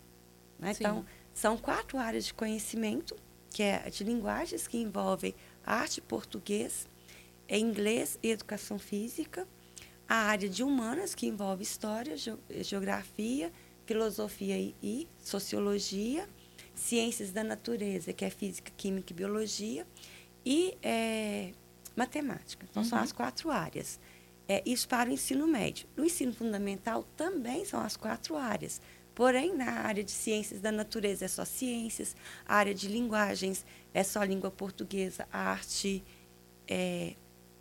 né? 0.60 0.71
Então, 0.71 1.06
são 1.34 1.58
quatro 1.58 1.97
áreas 1.97 2.25
de 2.25 2.34
conhecimento, 2.34 3.15
que 3.49 3.62
é 3.63 3.89
de 3.89 4.03
linguagens, 4.03 4.67
que 4.67 4.77
envolvem 4.77 5.34
arte, 5.65 5.99
português, 6.01 6.88
inglês 7.49 8.17
e 8.23 8.29
educação 8.29 8.79
física. 8.79 9.47
A 10.08 10.15
área 10.15 10.47
de 10.49 10.63
humanas, 10.63 11.13
que 11.15 11.27
envolve 11.27 11.63
história, 11.63 12.15
geo- 12.17 12.39
geografia, 12.62 13.51
filosofia 13.86 14.58
e, 14.58 14.75
e 14.82 15.08
sociologia. 15.19 16.27
Ciências 16.75 17.32
da 17.32 17.43
natureza, 17.43 18.12
que 18.13 18.25
é 18.25 18.29
física, 18.29 18.71
química 18.75 19.12
e 19.13 19.15
biologia. 19.15 19.86
E 20.45 20.75
é, 20.82 21.51
matemática. 21.95 22.65
Então, 22.69 22.84
são 22.84 22.97
Uhum. 22.97 23.03
as 23.03 23.12
quatro 23.12 23.51
áreas. 23.51 23.99
É, 24.47 24.62
isso 24.65 24.88
para 24.88 25.10
o 25.10 25.13
ensino 25.13 25.47
médio. 25.47 25.88
No 25.95 26.06
ensino 26.06 26.34
fundamental 26.34 27.03
também 27.15 27.65
são 27.65 27.79
as 27.79 27.95
quatro 27.95 28.36
áreas. 28.36 28.82
Porém, 29.15 29.56
na 29.56 29.69
área 29.69 30.03
de 30.03 30.12
ciências 30.12 30.60
da 30.60 30.71
natureza 30.71 31.25
é 31.25 31.27
só 31.27 31.45
ciências, 31.45 32.15
a 32.45 32.56
área 32.56 32.73
de 32.73 32.88
linguagens 32.88 33.65
é 33.93 34.03
só 34.03 34.23
língua 34.23 34.49
portuguesa, 34.49 35.27
arte, 35.32 36.03
é, 36.67 37.13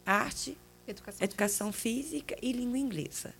arte 0.05 0.57
Educação, 0.87 1.25
educação 1.25 1.73
física 1.73 2.37
e 2.41 2.53
língua 2.53 2.79
inglesa. 2.79 3.35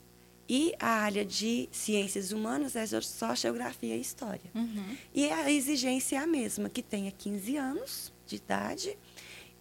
E 0.49 0.75
a 0.79 0.89
área 0.89 1.25
de 1.25 1.69
ciências 1.73 2.31
humanas 2.31 2.77
é 2.77 2.85
só 3.01 3.35
geografia 3.35 3.97
e 3.97 4.01
história. 4.01 4.51
Uhum. 4.55 4.97
E 5.15 5.31
a 5.31 5.51
exigência 5.51 6.17
é 6.17 6.19
a 6.19 6.27
mesma, 6.27 6.69
que 6.69 6.83
tenha 6.83 7.11
15 7.11 7.57
anos 7.57 8.13
de 8.27 8.37
idade 8.37 8.99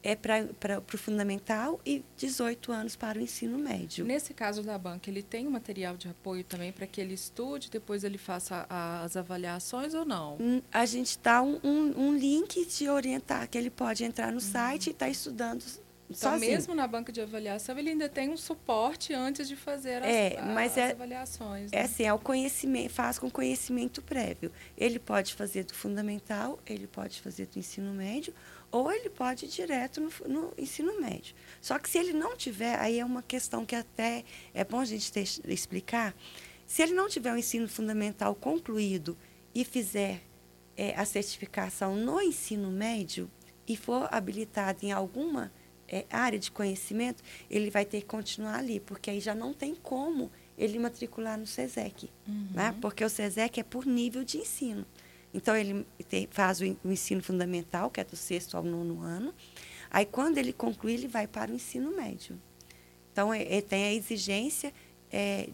é 0.04 0.16
para 0.16 0.48
o 0.80 0.98
fundamental 0.98 1.80
e 1.86 2.04
18 2.18 2.72
anos 2.72 2.96
para 2.96 3.20
o 3.20 3.22
ensino 3.22 3.58
médio. 3.58 4.04
Nesse 4.06 4.34
caso 4.34 4.64
da 4.64 4.78
banca, 4.78 5.10
ele 5.10 5.22
tem 5.22 5.48
um 5.48 5.52
material 5.52 5.96
de 5.96 6.08
apoio 6.08 6.44
também 6.44 6.72
para 6.72 6.88
que 6.88 7.00
ele 7.00 7.14
estude, 7.14 7.70
depois 7.70 8.04
ele 8.04 8.18
faça 8.18 8.66
a- 8.70 9.04
as 9.04 9.16
avaliações 9.16 9.94
ou 9.94 10.04
não? 10.06 10.38
Hum, 10.40 10.62
A 10.72 10.86
gente 10.86 11.20
dá 11.22 11.42
um, 11.42 11.60
um, 11.64 12.08
um 12.08 12.18
link 12.18 12.66
de 12.66 12.90
orientar, 12.90 13.48
que 13.50 13.58
ele 13.58 13.70
pode 13.70 14.04
entrar 14.04 14.32
no 14.32 14.40
site 14.42 14.88
e 14.88 14.90
estar 14.92 15.10
estudando 15.10 15.64
Então, 16.10 16.32
sozinho. 16.34 16.52
mesmo 16.52 16.74
na 16.76 16.88
banca 16.88 17.12
de 17.12 17.22
avaliação, 17.22 17.78
ele 17.78 17.92
ainda 17.92 18.10
tem 18.10 18.30
um 18.30 18.36
suporte 18.38 19.14
antes 19.14 19.48
de 19.48 19.56
fazer 19.56 20.02
as, 20.04 20.10
É, 20.10 20.40
as 20.40 20.78
é- 20.78 20.92
avaliações. 20.92 21.72
É 21.72 21.78
né? 21.78 21.82
assim, 21.84 22.04
é 22.04 22.14
o 22.14 22.20
conhecimento, 22.20 22.90
faz 22.92 23.18
com 23.20 23.30
conhecimento 23.30 24.02
prévio. 24.02 24.52
Ele 24.78 25.00
pode 25.00 25.34
fazer 25.36 25.64
do 25.64 25.74
fundamental, 25.74 26.60
ele 26.66 26.88
pode 26.88 27.22
fazer 27.22 27.46
do 27.46 27.58
ensino 27.60 27.94
médio, 27.94 28.34
ou 28.71 28.91
ele 28.91 29.10
pode 29.10 29.45
ir 29.45 29.49
direto 29.49 29.99
no, 29.99 30.10
no 30.27 30.53
ensino 30.57 30.99
médio. 30.99 31.36
Só 31.62 31.77
que 31.77 31.89
se 31.89 31.97
ele 31.97 32.13
não 32.13 32.36
tiver, 32.38 32.79
aí 32.79 32.99
é 32.99 33.05
uma 33.05 33.21
questão 33.21 33.65
que 33.65 33.75
até 33.75 34.23
é 34.53 34.63
bom 34.63 34.79
a 34.79 34.86
gente 34.86 35.12
ter- 35.12 35.27
explicar. 35.47 36.15
Se 36.65 36.81
ele 36.81 36.93
não 36.93 37.10
tiver 37.10 37.34
o 37.34 37.38
ensino 37.38 37.67
fundamental 37.67 38.34
concluído 38.34 39.17
e 39.53 39.65
fizer 39.65 40.21
é, 40.77 40.95
a 40.95 41.03
certificação 41.03 41.95
no 41.95 42.21
ensino 42.21 42.71
médio 42.71 43.29
e 43.67 43.75
for 43.75 44.07
habilitado 44.12 44.79
em 44.86 44.91
alguma 44.91 45.51
é, 45.88 46.05
área 46.10 46.39
de 46.39 46.49
conhecimento, 46.49 47.21
ele 47.49 47.69
vai 47.69 47.84
ter 47.84 47.99
que 48.01 48.07
continuar 48.07 48.55
ali, 48.55 48.79
porque 48.79 49.10
aí 49.10 49.19
já 49.19 49.36
não 49.36 49.53
tem 49.53 49.75
como 49.75 50.31
ele 50.57 50.79
matricular 50.79 51.38
no 51.38 51.45
SESEC, 51.45 52.10
né? 52.53 52.73
porque 52.79 53.03
o 53.03 53.10
SESEC 53.10 53.60
é 53.60 53.63
por 53.63 53.86
nível 53.86 54.23
de 54.23 54.38
ensino. 54.38 54.86
Então, 55.34 55.56
ele 55.56 55.86
te- 56.10 56.28
faz 56.32 56.60
o 56.62 56.65
o 56.84 56.91
ensino 56.91 57.22
fundamental, 57.24 57.89
que 57.89 58.00
é 58.02 58.04
do 58.04 58.15
sexto 58.15 58.58
ao 58.58 58.63
nono 58.63 59.02
ano, 59.02 59.34
aí 59.89 60.06
quando 60.06 60.38
ele 60.38 60.52
concluir, 60.54 60.96
ele 60.96 61.08
vai 61.08 61.28
para 61.28 61.52
o 61.52 61.56
ensino 61.56 61.96
médio. 61.96 62.39
Então, 63.12 63.34
é- 63.34 63.44
é- 63.58 63.62
tem 63.62 63.84
a 63.86 63.94
exigência 63.94 64.74
é, 65.13 65.50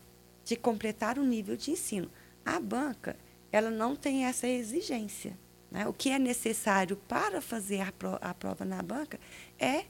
de 0.45 0.55
completar 0.55 1.17
o 1.17 1.23
nível 1.23 1.57
de 1.57 1.71
ensino. 1.71 2.11
A 2.45 2.59
banca, 2.59 3.15
ela 3.51 3.71
não 3.71 3.95
tem 3.95 4.25
essa 4.25 4.47
exigência. 4.47 5.37
né? 5.71 5.85
O 5.85 5.91
que 5.91 6.09
é 6.11 6.17
necessário 6.19 6.95
para 6.95 7.41
fazer 7.41 7.81
a, 7.81 7.91
pro- 7.91 8.17
a 8.21 8.33
prova 8.33 8.63
na 8.63 8.81
banca 8.81 9.19
é 9.59 9.83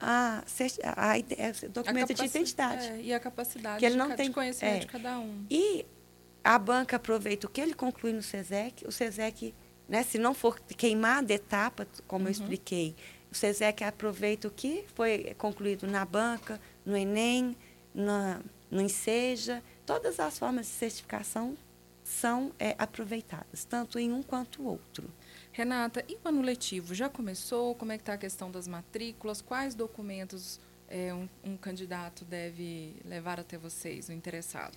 a, 0.00 0.38
a, 0.38 0.42
o 0.42 1.66
A 1.66 1.68
documento 1.68 2.08
de 2.08 2.14
capaci- 2.14 2.38
identidade. 2.38 2.86
é, 2.88 3.00
e 3.02 3.14
a 3.14 3.20
capacidade 3.20 3.78
Que 3.78 3.84
ele 3.86 3.92
de, 3.92 3.98
não 3.98 4.08
ca- 4.08 4.16
tem- 4.16 4.28
de 4.30 4.34
conhecimento 4.34 4.74
é. 4.76 4.78
de 4.80 4.86
cada 4.88 5.20
um. 5.20 5.46
E 5.48 5.86
a 6.44 6.58
banca 6.58 6.96
aproveita 6.96 7.46
o 7.46 7.50
que 7.50 7.60
ele 7.60 7.74
conclui 7.74 8.12
no 8.12 8.22
SESEC, 8.22 8.86
o 8.86 8.92
SESEC, 8.92 9.54
né, 9.88 10.02
se 10.02 10.18
não 10.18 10.34
for 10.34 10.58
queimada 10.60 11.32
etapa, 11.32 11.86
como 12.06 12.26
eu 12.26 12.32
expliquei, 12.32 12.94
o 13.30 13.34
SESEC 13.34 13.84
aproveita 13.84 14.48
o 14.48 14.50
que 14.50 14.84
foi 14.94 15.34
concluído 15.38 15.86
na 15.86 16.04
banca, 16.04 16.60
no 16.84 16.96
Enem, 16.96 17.56
na, 17.94 18.40
no 18.70 18.80
Enseja, 18.80 19.62
todas 19.86 20.18
as 20.18 20.38
formas 20.38 20.66
de 20.66 20.72
certificação 20.72 21.56
são 22.02 22.52
é, 22.58 22.74
aproveitadas, 22.78 23.64
tanto 23.64 23.98
em 23.98 24.12
um 24.12 24.22
quanto 24.22 24.62
o 24.62 24.66
outro. 24.66 25.08
Renata, 25.52 26.04
e 26.08 26.14
o 26.14 26.28
ano 26.28 26.42
letivo? 26.42 26.94
Já 26.94 27.08
começou? 27.08 27.74
Como 27.74 27.92
é 27.92 27.96
que 27.96 28.02
está 28.02 28.14
a 28.14 28.18
questão 28.18 28.50
das 28.50 28.66
matrículas? 28.66 29.40
Quais 29.40 29.74
documentos 29.74 30.58
é, 30.88 31.12
um, 31.14 31.28
um 31.44 31.56
candidato 31.56 32.24
deve 32.24 32.96
levar 33.04 33.38
até 33.38 33.56
vocês, 33.56 34.08
o 34.08 34.12
interessado? 34.12 34.76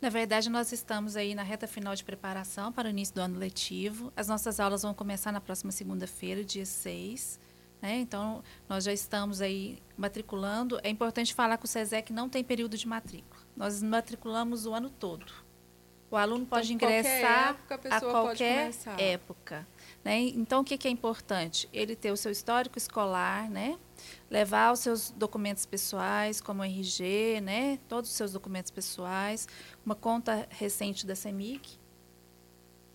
Na 0.00 0.10
verdade, 0.10 0.50
nós 0.50 0.72
estamos 0.72 1.16
aí 1.16 1.34
na 1.34 1.42
reta 1.42 1.66
final 1.66 1.94
de 1.94 2.04
preparação 2.04 2.70
para 2.70 2.86
o 2.86 2.90
início 2.90 3.14
do 3.14 3.20
ano 3.20 3.38
letivo. 3.38 4.12
As 4.14 4.28
nossas 4.28 4.60
aulas 4.60 4.82
vão 4.82 4.92
começar 4.92 5.32
na 5.32 5.40
próxima 5.40 5.72
segunda-feira, 5.72 6.44
dia 6.44 6.66
6. 6.66 7.40
Né? 7.80 7.96
Então, 8.00 8.42
nós 8.68 8.84
já 8.84 8.92
estamos 8.92 9.40
aí 9.40 9.78
matriculando. 9.96 10.78
É 10.82 10.90
importante 10.90 11.34
falar 11.34 11.56
que 11.56 11.64
o 11.64 11.68
SESEC 11.68 12.12
não 12.12 12.28
tem 12.28 12.44
período 12.44 12.76
de 12.76 12.86
matrícula. 12.86 13.42
Nós 13.56 13.82
matriculamos 13.82 14.66
o 14.66 14.74
ano 14.74 14.90
todo. 14.90 15.32
O 16.10 16.16
aluno 16.16 16.46
pode 16.46 16.72
Então, 16.72 16.88
qualquer 16.88 17.00
ingressar 17.00 17.48
época, 17.50 17.80
a 17.90 17.96
a 17.96 18.00
qualquer 18.00 18.70
época. 18.98 19.66
Né? 20.06 20.20
Então, 20.36 20.60
o 20.60 20.64
que, 20.64 20.78
que 20.78 20.86
é 20.86 20.90
importante? 20.92 21.68
Ele 21.72 21.96
ter 21.96 22.12
o 22.12 22.16
seu 22.16 22.30
histórico 22.30 22.78
escolar, 22.78 23.50
né? 23.50 23.76
levar 24.30 24.72
os 24.72 24.78
seus 24.78 25.10
documentos 25.10 25.66
pessoais, 25.66 26.40
como 26.40 26.62
o 26.62 26.64
RG, 26.64 27.40
né? 27.40 27.80
todos 27.88 28.08
os 28.08 28.14
seus 28.14 28.30
documentos 28.30 28.70
pessoais, 28.70 29.48
uma 29.84 29.96
conta 29.96 30.46
recente 30.48 31.04
da 31.04 31.16
CEMIC 31.16 31.76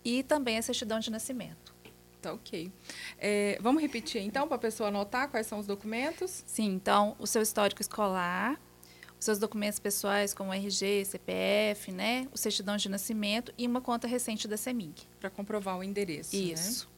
e 0.02 0.22
também 0.22 0.56
a 0.56 0.62
certidão 0.62 0.98
de 1.00 1.10
nascimento. 1.10 1.74
Tá 2.22 2.32
ok. 2.32 2.72
É, 3.18 3.58
vamos 3.60 3.82
repetir 3.82 4.22
então, 4.22 4.48
para 4.48 4.56
a 4.56 4.60
pessoa 4.60 4.88
anotar 4.88 5.28
quais 5.28 5.46
são 5.46 5.58
os 5.58 5.66
documentos? 5.66 6.42
Sim, 6.46 6.70
então, 6.70 7.14
o 7.18 7.26
seu 7.26 7.42
histórico 7.42 7.82
escolar, 7.82 8.58
os 9.18 9.26
seus 9.26 9.38
documentos 9.38 9.78
pessoais, 9.78 10.32
como 10.32 10.48
o 10.48 10.54
RG, 10.54 11.04
CPF, 11.04 11.92
né? 11.92 12.26
o 12.32 12.38
certidão 12.38 12.78
de 12.78 12.88
nascimento 12.88 13.52
e 13.58 13.66
uma 13.66 13.82
conta 13.82 14.08
recente 14.08 14.48
da 14.48 14.56
CEMIG. 14.56 15.02
Para 15.20 15.28
comprovar 15.28 15.76
o 15.76 15.84
endereço. 15.84 16.34
né? 16.86 16.91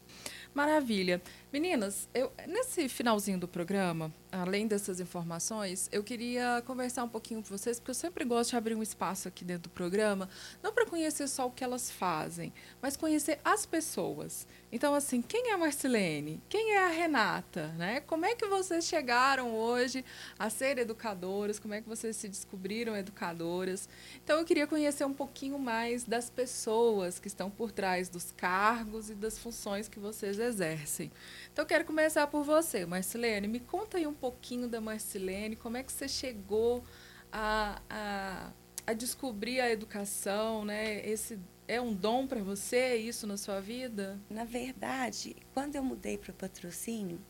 Maravilha. 0.55 1.21
Meninas, 1.55 2.09
eu, 2.13 2.33
nesse 2.49 2.89
finalzinho 2.89 3.39
do 3.39 3.47
programa, 3.47 4.13
além 4.33 4.67
dessas 4.67 4.99
informações, 4.99 5.89
eu 5.93 6.03
queria 6.03 6.61
conversar 6.67 7.05
um 7.05 7.09
pouquinho 7.09 7.41
com 7.41 7.49
vocês, 7.49 7.79
porque 7.79 7.93
eu 7.93 7.95
sempre 7.95 8.25
gosto 8.25 8.51
de 8.51 8.57
abrir 8.57 8.75
um 8.75 8.83
espaço 8.83 9.29
aqui 9.29 9.45
dentro 9.45 9.65
do 9.65 9.69
programa, 9.71 10.29
não 10.61 10.73
para 10.73 10.85
conhecer 10.85 11.29
só 11.29 11.47
o 11.47 11.53
que 11.53 11.63
elas 11.63 11.93
fazem, 11.93 12.53
mas 12.83 12.97
conhecer 12.97 13.39
as 13.45 13.65
pessoas. 13.65 14.49
Então, 14.73 14.93
assim, 14.93 15.23
quem 15.23 15.51
é 15.51 15.53
a 15.53 15.59
Marcelene? 15.59 16.43
Quem 16.49 16.73
é 16.73 16.85
a 16.85 16.89
Renata? 16.89 17.69
Né? 17.79 18.01
Como 18.01 18.27
é 18.27 18.35
que 18.35 18.45
vocês 18.47 18.85
chegaram 18.87 19.55
hoje 19.55 20.05
a 20.37 20.51
ser 20.51 20.79
educadoras? 20.79 21.61
Como 21.61 21.75
é 21.75 21.81
que 21.81 21.89
vocês 21.89 22.17
se 22.17 22.29
descobriram 22.29 22.97
educadoras? 22.97 23.89
Então, 24.25 24.41
eu 24.41 24.45
queria 24.45 24.67
conhecer 24.67 25.05
um 25.05 25.15
pouquinho 25.15 25.61
mais 25.61 26.03
das 26.03 26.29
pessoas 26.29 27.21
que 27.21 27.29
estão 27.29 27.49
por 27.49 27.71
trás 27.71 28.09
dos 28.09 28.33
cargos 28.33 29.11
e 29.11 29.15
das 29.15 29.39
funções 29.39 29.87
que 29.87 30.01
vocês 30.01 30.41
exercem. 30.41 31.13
Então, 31.53 31.63
eu 31.63 31.67
quero 31.67 31.85
começar 31.85 32.27
por 32.27 32.45
você, 32.45 32.87
Marcelene. 32.87 33.49
Me 33.49 33.61
conta 33.61 33.99
aí 33.99 34.07
um 34.07 34.15
pouquinho 34.15 34.69
da 34.69 34.81
Marcelene, 34.81 35.57
como 35.57 35.77
é 35.77 35.83
que 35.83 35.93
você 35.93 36.09
chegou 36.09 36.85
a, 37.33 37.81
a, 37.89 38.53
a 38.87 38.93
descobrir 38.93 39.61
a 39.61 39.71
educação, 39.71 40.65
né? 40.65 41.07
Esse 41.07 41.39
é 41.67 41.81
um 41.81 41.95
dom 41.95 42.27
para 42.27 42.41
você 42.41 42.97
isso 42.97 43.27
na 43.27 43.37
sua 43.37 43.61
vida? 43.61 44.21
Na 44.29 44.45
verdade, 44.45 45.37
quando 45.53 45.77
eu 45.77 45.83
mudei 45.83 46.19
para 46.19 46.31
o 46.31 46.35
patrocínio, 46.35 47.21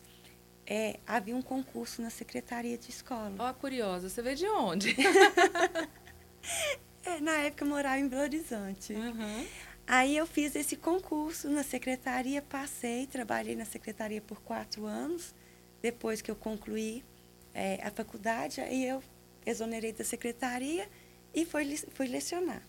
é, 0.67 0.99
havia 1.07 1.37
um 1.37 1.43
concurso 1.43 2.03
na 2.03 2.11
secretaria 2.11 2.77
de 2.77 2.91
escola. 2.91 3.35
Ó, 3.39 3.51
oh, 3.51 3.55
curiosa, 3.55 4.09
você 4.09 4.23
veio 4.23 4.37
de 4.37 4.49
onde? 4.49 4.97
é, 7.05 7.21
na 7.21 7.33
época 7.33 7.65
eu 7.65 7.69
morava 7.69 7.99
em 7.99 8.09
Belo 8.09 8.23
Horizonte. 8.23 8.95
Uhum. 8.95 9.47
Aí 9.87 10.17
eu 10.17 10.27
fiz 10.27 10.57
esse 10.57 10.77
concurso 10.77 11.49
na 11.49 11.63
secretaria, 11.63 12.41
passei, 12.41 13.07
trabalhei 13.07 13.55
na 13.55 13.65
secretaria 13.65 14.21
por 14.21 14.41
quatro 14.41 14.87
anos. 14.87 15.35
Depois 15.83 16.23
que 16.23 16.31
eu 16.31 16.37
concluí 16.37 17.05
é, 17.53 17.79
a 17.83 17.91
faculdade, 17.91 18.61
aí 18.61 18.87
eu 18.87 19.03
exonerei 19.45 19.93
da 19.93 20.05
secretaria 20.05 20.89
e 21.35 21.45
fui, 21.45 21.77
fui 21.93 22.07
lecionar. 22.07 22.63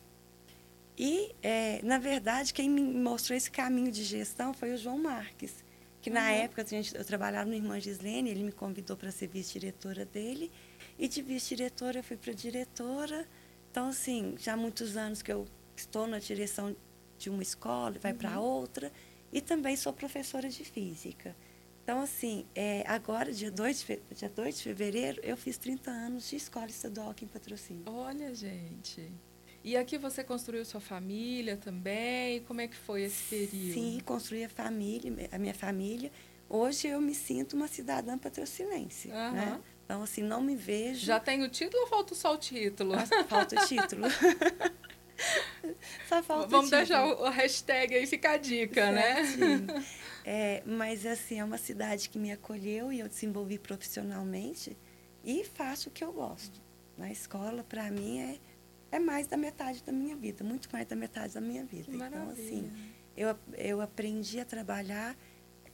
E, 0.98 1.34
é, 1.42 1.82
na 1.84 1.98
verdade, 1.98 2.54
quem 2.54 2.70
me 2.70 2.82
mostrou 2.82 3.36
esse 3.36 3.52
caminho 3.52 3.92
de 3.92 4.04
gestão 4.04 4.54
foi 4.54 4.74
o 4.74 4.78
João 4.78 4.98
Marques, 4.98 5.64
que 6.02 6.10
na 6.10 6.22
uhum. 6.22 6.36
época 6.36 6.62
a 6.62 6.66
gente, 6.66 6.96
eu 6.96 7.04
trabalhava 7.04 7.50
no 7.50 7.56
Irmã 7.56 7.80
Gislene, 7.80 8.30
ele 8.30 8.44
me 8.44 8.52
convidou 8.52 8.96
para 8.96 9.12
ser 9.12 9.28
vice-diretora 9.28 10.06
dele, 10.06 10.52
e 10.98 11.08
de 11.08 11.22
vice-diretora 11.22 12.00
eu 12.00 12.04
fui 12.04 12.16
para 12.16 12.32
diretora. 12.34 13.28
Então, 13.72 13.90
assim, 13.90 14.36
já 14.40 14.54
há 14.54 14.58
muitos 14.58 14.96
anos 14.96 15.22
que 15.22 15.32
eu 15.32 15.46
estou 15.76 16.08
na 16.08 16.20
direção 16.20 16.76
de 17.18 17.30
uma 17.30 17.44
escola, 17.44 17.96
vai 18.00 18.12
uhum. 18.12 18.18
para 18.18 18.40
outra, 18.40 18.92
e 19.32 19.42
também 19.42 19.76
sou 19.76 19.94
professora 19.94 20.50
de 20.50 20.64
física. 20.64 21.36
Então, 21.84 22.02
assim, 22.02 22.48
é, 22.56 22.84
agora, 22.88 23.32
dia 23.32 23.52
2, 23.52 23.84
de, 23.84 24.00
dia 24.16 24.30
2 24.30 24.58
de 24.58 24.64
fevereiro, 24.64 25.22
eu 25.24 25.38
fiz 25.38 25.56
30 25.58 25.92
anos 25.92 26.30
de 26.30 26.36
escola 26.36 26.66
estadual 26.66 27.12
aqui 27.12 27.26
em 27.26 27.28
Patrocínio. 27.28 27.84
Olha, 27.86 28.34
gente. 28.34 29.12
E 29.64 29.78
aqui 29.78 29.98
você 29.98 30.24
construiu 30.24 30.66
sua 30.66 30.82
família 30.82 31.58
também? 31.58 32.42
Como 32.42 32.62
é 32.62 32.68
que 32.68 32.76
foi 32.76 33.04
esse 33.04 33.24
período? 33.24 33.74
Sim, 33.74 34.00
construí 34.04 34.44
a 34.44 34.50
família, 34.50 35.30
a 35.32 35.38
minha 35.38 35.54
família. 35.54 36.12
Hoje 36.50 36.88
eu 36.88 37.00
me 37.00 37.14
sinto 37.14 37.56
uma 37.56 37.68
cidadã 37.68 38.18
patrocinense, 38.18 39.10
uhum. 39.10 39.32
né? 39.32 39.62
Então, 39.84 40.02
assim, 40.02 40.24
não 40.24 40.42
me 40.42 40.56
vejo... 40.56 41.06
Já 41.06 41.20
tem 41.20 41.44
o 41.44 41.50
título 41.50 41.84
ou 41.84 41.88
falta 41.88 42.16
só 42.16 42.34
o 42.34 42.38
título? 42.38 42.94
Falta 43.28 43.62
o 43.62 43.68
título. 43.68 44.06
só 46.08 46.22
falta 46.24 46.48
Vamos 46.48 46.72
o 46.72 46.78
título. 46.78 47.06
deixar 47.06 47.06
o 47.06 47.30
hashtag 47.30 47.96
aí, 47.96 48.08
fica 48.08 48.32
a 48.32 48.38
dica, 48.38 48.92
né? 48.92 49.26
Certinho. 49.26 49.60
né? 49.62 49.86
É, 50.24 50.64
mas, 50.66 51.06
assim, 51.06 51.40
é 51.40 51.44
uma 51.44 51.58
cidade 51.58 52.10
que 52.10 52.18
me 52.18 52.32
acolheu 52.32 52.92
e 52.92 53.00
eu 53.00 53.08
desenvolvi 53.08 53.60
profissionalmente 53.60 54.76
e 55.24 55.44
faço 55.44 55.90
o 55.90 55.92
que 55.92 56.04
eu 56.04 56.12
gosto. 56.12 56.60
Na 56.98 57.12
escola, 57.12 57.64
para 57.64 57.92
mim, 57.92 58.20
é 58.20 58.40
é 58.96 59.00
mais 59.00 59.28
da 59.28 59.36
metade 59.36 59.84
da 59.84 59.92
minha 59.92 60.16
vida, 60.16 60.44
muito 60.44 60.70
mais 60.72 60.88
da 60.88 60.96
metade 60.96 61.34
da 61.34 61.42
minha 61.42 61.66
vida. 61.66 61.92
Então, 61.92 62.30
assim, 62.30 62.72
eu, 63.16 63.38
eu 63.58 63.82
aprendi 63.82 64.40
a 64.40 64.46
trabalhar 64.46 65.18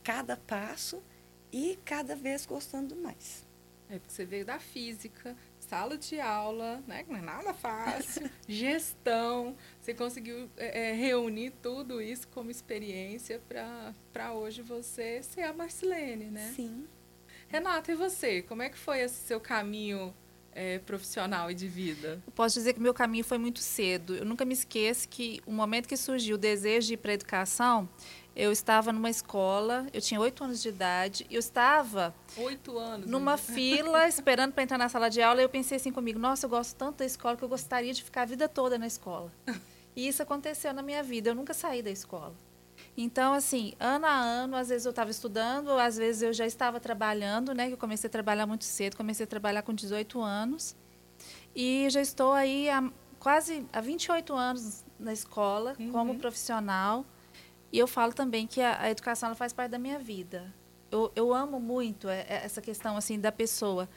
cada 0.03 0.35
passo 0.35 1.03
e 1.51 1.77
cada 1.85 2.15
vez 2.15 2.45
gostando 2.47 2.95
mais. 2.95 3.45
É 3.89 3.99
porque 3.99 4.11
você 4.11 4.25
veio 4.25 4.43
da 4.45 4.59
física, 4.59 5.35
sala 5.71 5.97
de 5.97 6.19
aula, 6.19 6.83
né? 6.85 7.01
Que 7.01 7.09
não 7.09 7.19
é 7.19 7.21
nada 7.21 7.53
fácil, 7.53 8.29
gestão. 8.45 9.55
Você 9.79 9.93
conseguiu 9.93 10.49
é, 10.57 10.89
é, 10.89 10.91
reunir 10.91 11.53
tudo 11.61 12.01
isso 12.01 12.27
como 12.27 12.51
experiência 12.51 13.41
para 14.11 14.33
hoje 14.33 14.61
você 14.61 15.23
ser 15.23 15.43
a 15.43 15.53
Marcelene, 15.53 16.25
né? 16.25 16.51
Sim. 16.53 16.85
Renata, 17.47 17.89
e 17.89 17.95
você? 17.95 18.41
Como 18.41 18.61
é 18.61 18.69
que 18.69 18.77
foi 18.77 18.99
esse 18.99 19.15
seu 19.25 19.39
caminho 19.39 20.13
é, 20.51 20.79
profissional 20.79 21.49
e 21.49 21.53
de 21.53 21.69
vida? 21.69 22.21
Eu 22.27 22.33
posso 22.33 22.55
dizer 22.55 22.73
que 22.73 22.81
meu 22.81 22.93
caminho 22.93 23.23
foi 23.23 23.37
muito 23.37 23.59
cedo. 23.59 24.13
Eu 24.13 24.25
nunca 24.25 24.43
me 24.43 24.53
esqueço 24.53 25.07
que 25.07 25.41
o 25.45 25.53
momento 25.53 25.87
que 25.87 25.95
surgiu 25.95 26.35
o 26.35 26.37
desejo 26.37 26.87
de 26.87 26.93
ir 26.95 26.97
para 26.97 27.11
a 27.11 27.13
educação, 27.13 27.87
eu 28.35 28.51
estava 28.51 28.93
numa 28.93 29.09
escola, 29.09 29.87
eu 29.93 30.01
tinha 30.01 30.19
oito 30.19 30.43
anos 30.43 30.61
de 30.61 30.69
idade, 30.69 31.27
eu 31.29 31.39
estava 31.39 32.13
oito 32.37 32.77
anos 32.77 33.09
numa 33.09 33.37
fila 33.37 34.07
esperando 34.09 34.53
para 34.53 34.63
entrar 34.63 34.77
na 34.77 34.87
sala 34.87 35.09
de 35.09 35.21
aula. 35.21 35.41
E 35.41 35.43
eu 35.43 35.49
pensei 35.49 35.77
assim 35.77 35.91
comigo: 35.91 36.17
Nossa, 36.17 36.45
eu 36.45 36.49
gosto 36.49 36.75
tanto 36.75 36.97
da 36.97 37.05
escola 37.05 37.35
que 37.35 37.43
eu 37.43 37.49
gostaria 37.49 37.93
de 37.93 38.03
ficar 38.03 38.21
a 38.21 38.25
vida 38.25 38.47
toda 38.47 38.77
na 38.77 38.87
escola. 38.87 39.31
E 39.93 40.07
isso 40.07 40.23
aconteceu 40.23 40.73
na 40.73 40.81
minha 40.81 41.03
vida. 41.03 41.31
Eu 41.31 41.35
nunca 41.35 41.53
saí 41.53 41.83
da 41.83 41.91
escola. 41.91 42.33
Então, 42.95 43.33
assim, 43.33 43.73
ano 43.77 44.05
a 44.05 44.17
ano, 44.17 44.55
às 44.55 44.69
vezes 44.69 44.85
eu 44.85 44.91
estava 44.91 45.11
estudando, 45.11 45.69
às 45.71 45.97
vezes 45.97 46.21
eu 46.21 46.31
já 46.31 46.45
estava 46.45 46.79
trabalhando, 46.79 47.53
né? 47.53 47.67
Que 47.67 47.73
eu 47.73 47.77
comecei 47.77 48.07
a 48.07 48.11
trabalhar 48.11 48.45
muito 48.45 48.63
cedo, 48.63 48.95
comecei 48.95 49.25
a 49.25 49.27
trabalhar 49.27 49.61
com 49.63 49.73
18 49.73 50.21
anos. 50.21 50.75
E 51.55 51.89
já 51.89 52.01
estou 52.01 52.31
aí 52.31 52.69
há 52.69 52.89
quase 53.19 53.65
há 53.71 53.81
28 53.81 54.33
anos 54.33 54.83
na 54.99 55.13
escola, 55.13 55.75
uhum. 55.79 55.91
como 55.91 56.15
profissional. 56.15 57.05
E 57.71 57.79
eu 57.79 57.87
falo 57.87 58.13
também 58.13 58.45
que 58.45 58.61
a, 58.61 58.81
a 58.81 58.91
educação 58.91 59.27
ela 59.27 59.35
faz 59.35 59.53
parte 59.53 59.71
da 59.71 59.79
minha 59.79 59.97
vida. 59.97 60.53
Eu, 60.91 61.11
eu 61.15 61.33
amo 61.33 61.59
muito 61.59 62.09
é, 62.09 62.25
é, 62.27 62.41
essa 62.43 62.61
questão 62.61 62.97
assim 62.97 63.19
da 63.19 63.31
pessoa 63.31 63.89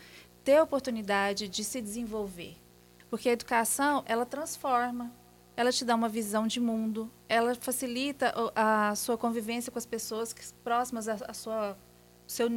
ter 0.44 0.56
a 0.56 0.62
oportunidade 0.62 1.48
de 1.48 1.64
se 1.64 1.80
desenvolver. 1.80 2.56
Porque 3.10 3.28
a 3.28 3.32
educação, 3.32 4.04
ela 4.06 4.26
transforma, 4.26 5.12
ela 5.56 5.72
te 5.72 5.84
dá 5.84 5.94
uma 5.94 6.08
visão 6.08 6.46
de 6.46 6.60
mundo, 6.60 7.10
ela 7.28 7.54
facilita 7.54 8.34
a 8.54 8.94
sua 8.94 9.16
convivência 9.16 9.70
com 9.70 9.78
as 9.78 9.86
pessoas 9.86 10.34
próximas 10.62 11.08
à 11.08 11.32
sua 11.32 11.76
seu 12.26 12.48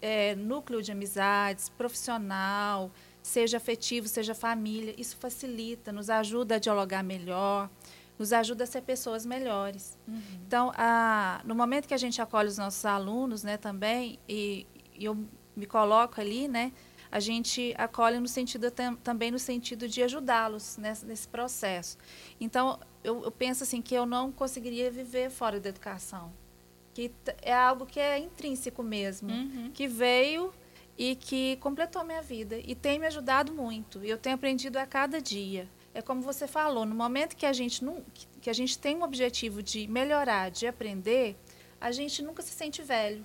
é, 0.00 0.34
núcleo 0.36 0.80
de 0.80 0.92
amizades, 0.92 1.68
profissional, 1.68 2.92
seja 3.22 3.56
afetivo, 3.56 4.06
seja 4.06 4.34
família. 4.34 4.94
Isso 4.96 5.16
facilita, 5.16 5.92
nos 5.92 6.08
ajuda 6.08 6.56
a 6.56 6.58
dialogar 6.58 7.02
melhor, 7.02 7.68
nos 8.18 8.32
ajuda 8.32 8.64
a 8.64 8.66
ser 8.66 8.82
pessoas 8.82 9.26
melhores. 9.26 9.98
Uhum. 10.06 10.20
Então, 10.46 10.72
a, 10.76 11.40
no 11.44 11.54
momento 11.54 11.88
que 11.88 11.94
a 11.94 11.98
gente 11.98 12.20
acolhe 12.22 12.48
os 12.48 12.58
nossos 12.58 12.84
alunos, 12.84 13.42
né, 13.42 13.56
também, 13.56 14.18
e, 14.28 14.66
e 14.94 15.04
eu 15.04 15.16
me 15.56 15.66
coloco 15.66 16.20
ali, 16.20 16.46
né, 16.48 16.72
a 17.10 17.20
gente 17.20 17.72
acolhe 17.78 18.18
no 18.18 18.26
sentido 18.26 18.72
também 19.02 19.30
no 19.30 19.38
sentido 19.38 19.88
de 19.88 20.02
ajudá-los 20.02 20.76
nesse, 20.76 21.06
nesse, 21.06 21.28
processo. 21.28 21.96
Então, 22.40 22.80
eu, 23.04 23.22
eu, 23.22 23.30
penso 23.30 23.62
assim 23.62 23.80
que 23.80 23.94
eu 23.94 24.04
não 24.04 24.32
conseguiria 24.32 24.90
viver 24.90 25.30
fora 25.30 25.60
da 25.60 25.68
educação, 25.68 26.32
que 26.92 27.12
é 27.40 27.54
algo 27.54 27.86
que 27.86 28.00
é 28.00 28.18
intrínseco 28.18 28.82
mesmo, 28.82 29.30
uhum. 29.30 29.70
que 29.72 29.86
veio 29.86 30.52
e 30.98 31.14
que 31.14 31.56
completou 31.56 32.02
a 32.02 32.04
minha 32.04 32.22
vida 32.22 32.56
e 32.58 32.74
tem 32.74 32.98
me 32.98 33.06
ajudado 33.06 33.52
muito. 33.52 34.02
Eu 34.04 34.18
tenho 34.18 34.34
aprendido 34.34 34.76
a 34.76 34.86
cada 34.86 35.20
dia. 35.20 35.68
É 35.94 36.02
como 36.02 36.20
você 36.20 36.48
falou, 36.48 36.84
no 36.84 36.94
momento 36.94 37.36
que 37.36 37.46
a 37.46 37.52
gente 37.52 37.84
não, 37.84 38.04
que 38.40 38.50
a 38.50 38.52
gente 38.52 38.76
tem 38.76 38.96
um 38.96 39.04
objetivo 39.04 39.62
de 39.62 39.86
melhorar, 39.86 40.50
de 40.50 40.66
aprender, 40.66 41.36
a 41.80 41.92
gente 41.92 42.20
nunca 42.20 42.42
se 42.42 42.50
sente 42.50 42.82
velho. 42.82 43.24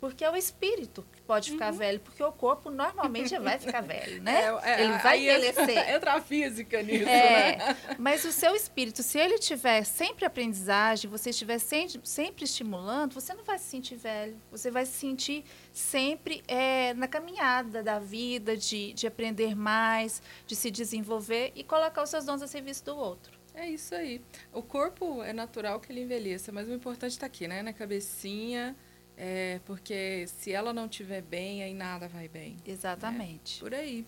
Porque 0.00 0.24
é 0.24 0.30
o 0.30 0.36
espírito 0.36 1.04
que 1.12 1.20
pode 1.20 1.52
ficar 1.52 1.72
uhum. 1.72 1.78
velho, 1.78 2.00
porque 2.00 2.22
o 2.22 2.32
corpo 2.32 2.70
normalmente 2.70 3.38
vai 3.38 3.58
ficar 3.58 3.82
velho, 3.82 4.22
né? 4.22 4.44
É, 4.62 4.70
é, 4.70 4.84
ele 4.84 4.98
vai 4.98 5.20
envelhecer. 5.20 5.90
Entra 5.94 6.14
a 6.14 6.20
física 6.22 6.82
nisso, 6.82 7.06
é, 7.06 7.56
né? 7.56 7.76
Mas 7.98 8.24
o 8.24 8.32
seu 8.32 8.54
espírito, 8.56 9.02
se 9.02 9.18
ele 9.18 9.38
tiver 9.38 9.84
sempre 9.84 10.24
aprendizagem, 10.24 11.10
você 11.10 11.28
estiver 11.28 11.58
sempre, 11.58 12.00
sempre 12.02 12.44
estimulando, 12.44 13.12
você 13.12 13.34
não 13.34 13.44
vai 13.44 13.58
se 13.58 13.66
sentir 13.66 13.96
velho. 13.96 14.40
Você 14.50 14.70
vai 14.70 14.86
se 14.86 14.92
sentir 14.92 15.44
sempre 15.70 16.42
é, 16.48 16.94
na 16.94 17.06
caminhada 17.06 17.82
da 17.82 17.98
vida, 17.98 18.56
de, 18.56 18.94
de 18.94 19.06
aprender 19.06 19.54
mais, 19.54 20.22
de 20.46 20.56
se 20.56 20.70
desenvolver 20.70 21.52
e 21.54 21.62
colocar 21.62 22.02
os 22.02 22.08
seus 22.08 22.24
dons 22.24 22.40
a 22.40 22.46
serviço 22.46 22.86
do 22.86 22.96
outro. 22.96 23.38
É 23.54 23.68
isso 23.68 23.94
aí. 23.94 24.22
O 24.50 24.62
corpo 24.62 25.22
é 25.22 25.34
natural 25.34 25.78
que 25.78 25.92
ele 25.92 26.00
envelheça, 26.00 26.50
mas 26.50 26.68
o 26.68 26.72
importante 26.72 27.12
está 27.12 27.26
aqui, 27.26 27.46
né? 27.46 27.62
Na 27.62 27.74
cabecinha 27.74 28.74
é, 29.22 29.60
porque 29.66 30.26
se 30.26 30.50
ela 30.50 30.72
não 30.72 30.86
estiver 30.86 31.20
bem, 31.20 31.62
aí 31.62 31.74
nada 31.74 32.08
vai 32.08 32.26
bem. 32.26 32.52
Né? 32.52 32.72
Exatamente. 32.72 33.56
Né? 33.56 33.60
Por 33.60 33.74
aí. 33.74 34.06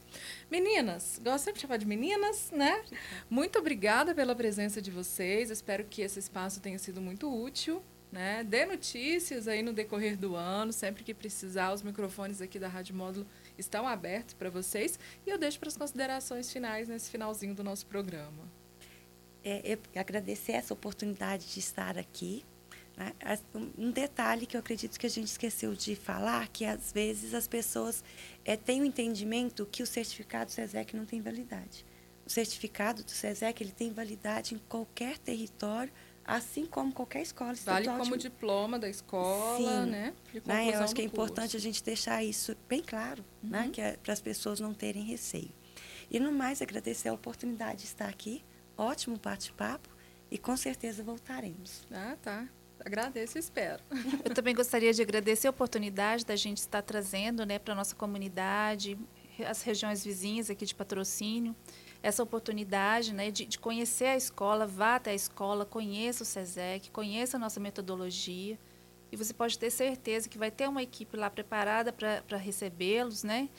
Meninas, 0.50 1.20
gosto 1.22 1.44
sempre 1.44 1.58
de 1.58 1.60
chamar 1.60 1.76
de 1.76 1.84
meninas, 1.84 2.50
né? 2.50 2.82
Muito 3.28 3.58
obrigada 3.58 4.14
pela 4.14 4.34
presença 4.34 4.80
de 4.80 4.90
vocês. 4.90 5.50
Espero 5.50 5.84
que 5.84 6.00
esse 6.00 6.18
espaço 6.18 6.62
tenha 6.62 6.78
sido 6.78 6.98
muito 7.02 7.30
útil. 7.30 7.82
né? 8.10 8.42
Dê 8.42 8.64
notícias 8.64 9.46
aí 9.46 9.62
no 9.62 9.74
decorrer 9.74 10.16
do 10.16 10.34
ano, 10.34 10.72
sempre 10.72 11.04
que 11.04 11.12
precisar, 11.12 11.74
os 11.74 11.82
microfones 11.82 12.40
aqui 12.40 12.58
da 12.58 12.68
Rádio 12.68 12.94
Módulo 12.94 13.26
estão 13.58 13.86
abertos 13.86 14.32
para 14.32 14.48
vocês. 14.48 14.98
E 15.26 15.30
eu 15.30 15.36
deixo 15.36 15.60
para 15.60 15.68
as 15.68 15.76
considerações 15.76 16.50
finais 16.50 16.88
nesse 16.88 17.10
finalzinho 17.10 17.54
do 17.54 17.62
nosso 17.62 17.84
programa. 17.84 18.50
É, 19.44 19.78
é 19.94 19.98
agradecer 20.00 20.52
essa 20.52 20.72
oportunidade 20.72 21.52
de 21.52 21.58
estar 21.58 21.98
aqui. 21.98 22.44
Né? 22.96 23.12
Um 23.78 23.90
detalhe 23.90 24.46
que 24.46 24.56
eu 24.56 24.60
acredito 24.60 24.98
que 24.98 25.06
a 25.06 25.10
gente 25.10 25.28
esqueceu 25.28 25.74
de 25.74 25.96
falar, 25.96 26.48
que 26.48 26.64
às 26.64 26.92
vezes 26.92 27.34
as 27.34 27.48
pessoas 27.48 28.04
é, 28.44 28.56
têm 28.56 28.82
o 28.82 28.84
entendimento 28.84 29.66
que 29.66 29.82
o 29.82 29.86
certificado 29.86 30.50
SESEC 30.50 30.94
não 30.94 31.06
tem 31.06 31.20
validade. 31.20 31.86
O 32.24 32.30
certificado 32.30 33.02
do 33.02 33.10
SESEC 33.10 33.62
ele 33.62 33.72
tem 33.72 33.92
validade 33.92 34.54
em 34.54 34.58
qualquer 34.68 35.18
território, 35.18 35.92
assim 36.24 36.64
como 36.66 36.92
qualquer 36.92 37.22
escola 37.22 37.52
estadual. 37.52 37.96
Vale 37.96 38.04
como 38.04 38.16
diploma 38.16 38.78
da 38.78 38.88
escola, 38.88 39.84
Sim. 39.84 39.90
né? 39.90 40.14
né? 40.44 40.70
Eu 40.74 40.80
acho 40.80 40.94
que 40.94 41.02
é 41.02 41.04
importante 41.04 41.56
a 41.56 41.60
gente 41.60 41.82
deixar 41.82 42.22
isso 42.22 42.56
bem 42.68 42.82
claro, 42.82 43.24
né? 43.42 43.60
uhum. 43.60 43.64
né? 43.66 43.70
Que 43.72 43.80
é 43.80 43.96
para 43.96 44.12
as 44.12 44.20
pessoas 44.20 44.60
não 44.60 44.72
terem 44.72 45.02
receio. 45.02 45.50
E 46.10 46.20
no 46.20 46.30
mais, 46.30 46.60
agradecer 46.60 47.08
a 47.08 47.14
oportunidade 47.14 47.78
de 47.80 47.84
estar 47.86 48.08
aqui. 48.08 48.44
Ótimo 48.76 49.18
bate-papo 49.18 49.88
e 50.30 50.38
com 50.38 50.56
certeza 50.56 51.02
voltaremos. 51.02 51.86
Ah, 51.90 52.16
tá. 52.22 52.48
Agradeço 52.84 53.38
e 53.38 53.40
espero. 53.40 53.82
Eu 54.24 54.34
também 54.34 54.54
gostaria 54.54 54.92
de 54.92 55.02
agradecer 55.02 55.46
a 55.46 55.50
oportunidade 55.50 56.26
da 56.26 56.36
gente 56.36 56.58
estar 56.58 56.82
trazendo 56.82 57.46
né, 57.46 57.58
para 57.58 57.72
a 57.72 57.76
nossa 57.76 57.94
comunidade, 57.94 58.98
as 59.46 59.62
regiões 59.62 60.04
vizinhas 60.04 60.50
aqui 60.50 60.66
de 60.66 60.74
patrocínio, 60.74 61.54
essa 62.02 62.22
oportunidade 62.22 63.14
né, 63.14 63.30
de, 63.30 63.46
de, 63.46 63.58
conhecer 63.58 64.06
a 64.06 64.16
escola, 64.16 64.66
vá 64.66 64.96
até 64.96 65.12
a 65.12 65.14
escola, 65.14 65.64
conheça 65.64 66.22
o 66.22 66.26
SESEC, 66.26 66.90
conheça 66.90 67.36
a 67.36 67.40
nossa 67.40 67.60
metodologia. 67.60 68.58
E 69.10 69.16
você 69.16 69.32
pode 69.32 69.58
ter 69.58 69.70
certeza 69.70 70.28
que 70.28 70.38
vai 70.38 70.50
ter 70.50 70.68
uma 70.68 70.82
equipe 70.82 71.16
lá 71.16 71.28
preparada 71.28 71.92
para 71.92 72.36
recebê-los, 72.38 73.22
né? 73.22 73.50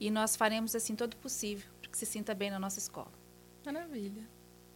E 0.00 0.10
nós 0.10 0.34
faremos 0.34 0.74
assim 0.74 0.96
todo 0.96 1.12
o 1.12 1.16
possível 1.18 1.70
para 1.80 1.90
que 1.90 1.98
se 1.98 2.06
sinta 2.06 2.34
bem 2.34 2.50
na 2.50 2.58
nossa 2.58 2.78
escola. 2.78 3.12
Maravilha. 3.64 4.26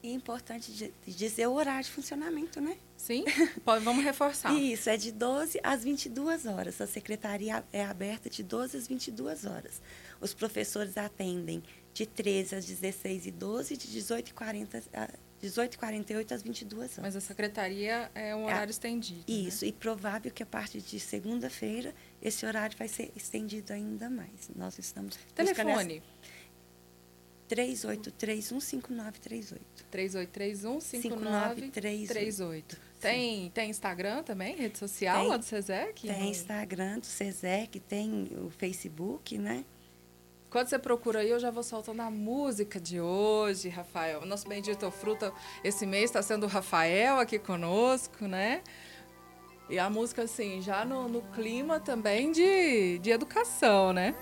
E 0.06 0.10
é 0.10 0.12
importante 0.12 0.92
dizer 1.04 1.48
o 1.48 1.54
horário 1.54 1.84
de 1.84 1.90
funcionamento, 1.90 2.60
né? 2.60 2.76
Sim, 2.96 3.24
Pode, 3.64 3.84
vamos 3.84 4.04
reforçar. 4.04 4.54
Isso, 4.54 4.88
é 4.88 4.96
de 4.96 5.10
12 5.10 5.58
às 5.64 5.82
22 5.82 6.46
horas. 6.46 6.80
A 6.80 6.86
secretaria 6.86 7.64
é 7.72 7.84
aberta 7.84 8.30
de 8.30 8.44
12 8.44 8.76
às 8.76 8.86
22 8.86 9.44
horas. 9.44 9.82
Os 10.20 10.32
professores 10.32 10.96
atendem 10.96 11.60
de 11.92 12.06
13 12.06 12.54
às 12.54 12.64
16 12.64 13.26
e 13.26 13.30
12, 13.32 13.76
de 13.76 13.90
18 13.90 14.28
e 14.28 14.32
40 14.32 14.82
a 14.94 15.08
18 15.40 15.74
e 15.74 15.76
48 15.76 16.34
às 16.34 16.42
22 16.42 16.82
horas. 16.82 16.98
Mas 16.98 17.16
a 17.16 17.20
secretaria 17.20 18.08
é 18.14 18.34
um 18.34 18.44
horário 18.44 18.70
é, 18.70 18.70
estendido. 18.70 19.18
Né? 19.18 19.24
Isso, 19.26 19.64
né? 19.64 19.70
e 19.70 19.72
provável 19.72 20.30
que 20.30 20.44
a 20.44 20.46
partir 20.46 20.82
de 20.82 21.00
segunda-feira 21.00 21.92
esse 22.22 22.46
horário 22.46 22.78
vai 22.78 22.86
ser 22.86 23.10
estendido 23.16 23.72
ainda 23.72 24.08
mais. 24.08 24.50
Nós 24.54 24.78
estamos. 24.78 25.18
Telefone. 25.34 26.00
38315938. 27.48 29.58
38315938. 29.92 32.76
Tem, 33.00 33.50
tem 33.50 33.70
Instagram 33.70 34.22
também, 34.22 34.56
rede 34.56 34.78
social 34.78 35.20
tem, 35.20 35.28
lá 35.28 35.36
do 35.36 35.44
SESEC? 35.44 36.08
Tem 36.08 36.30
Instagram 36.30 36.98
do 36.98 37.06
SESEC, 37.06 37.78
tem 37.80 38.28
o 38.44 38.50
Facebook, 38.50 39.38
né? 39.38 39.64
Quando 40.48 40.68
você 40.68 40.78
procura 40.78 41.20
aí, 41.20 41.28
eu 41.28 41.38
já 41.38 41.50
vou 41.50 41.62
soltando 41.62 42.00
a 42.00 42.10
música 42.10 42.80
de 42.80 43.00
hoje, 43.00 43.68
Rafael. 43.68 44.24
Nosso 44.24 44.48
Bendito 44.48 44.90
Fruta 44.90 45.32
esse 45.62 45.84
mês 45.84 46.04
está 46.04 46.22
sendo 46.22 46.44
o 46.44 46.48
Rafael 46.48 47.18
aqui 47.18 47.38
conosco, 47.38 48.26
né? 48.26 48.62
E 49.68 49.78
a 49.78 49.90
música, 49.90 50.22
assim, 50.22 50.62
já 50.62 50.84
no, 50.84 51.08
no 51.08 51.20
clima 51.32 51.80
também 51.80 52.32
de, 52.32 52.98
de 53.00 53.10
educação, 53.10 53.92
né? 53.92 54.14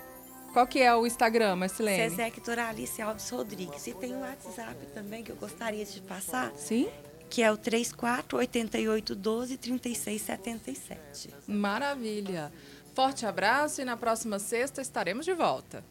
Qual 0.55 0.65
que 0.65 0.79
é 0.79 0.95
o 0.95 1.05
Instagram, 1.05 1.57
Marcelene? 1.57 2.09
Sesec 2.09 2.39
Doralice 2.39 3.01
Alves 3.01 3.29
Rodrigues. 3.29 3.87
E 3.87 3.93
tem 3.93 4.15
o 4.15 4.21
WhatsApp 4.21 4.85
também 4.93 5.21
que 5.21 5.29
eu 5.29 5.35
gostaria 5.35 5.83
de 5.83 5.99
passar. 5.99 6.53
Sim? 6.55 6.87
Que 7.29 7.43
é 7.43 7.51
o 7.51 7.57
34 7.57 8.37
88 8.37 9.15
12 9.15 9.57
36 9.57 10.21
77. 10.21 11.33
Maravilha. 11.45 12.53
Forte 12.93 13.25
abraço 13.25 13.81
e 13.81 13.83
na 13.83 13.97
próxima 13.97 14.39
sexta 14.39 14.81
estaremos 14.81 15.25
de 15.25 15.33
volta. 15.33 15.83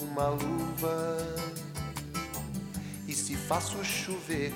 uma 0.00 0.28
luva. 0.30 1.18
E 3.06 3.12
se 3.12 3.36
faço 3.36 3.84
chover 3.84 4.54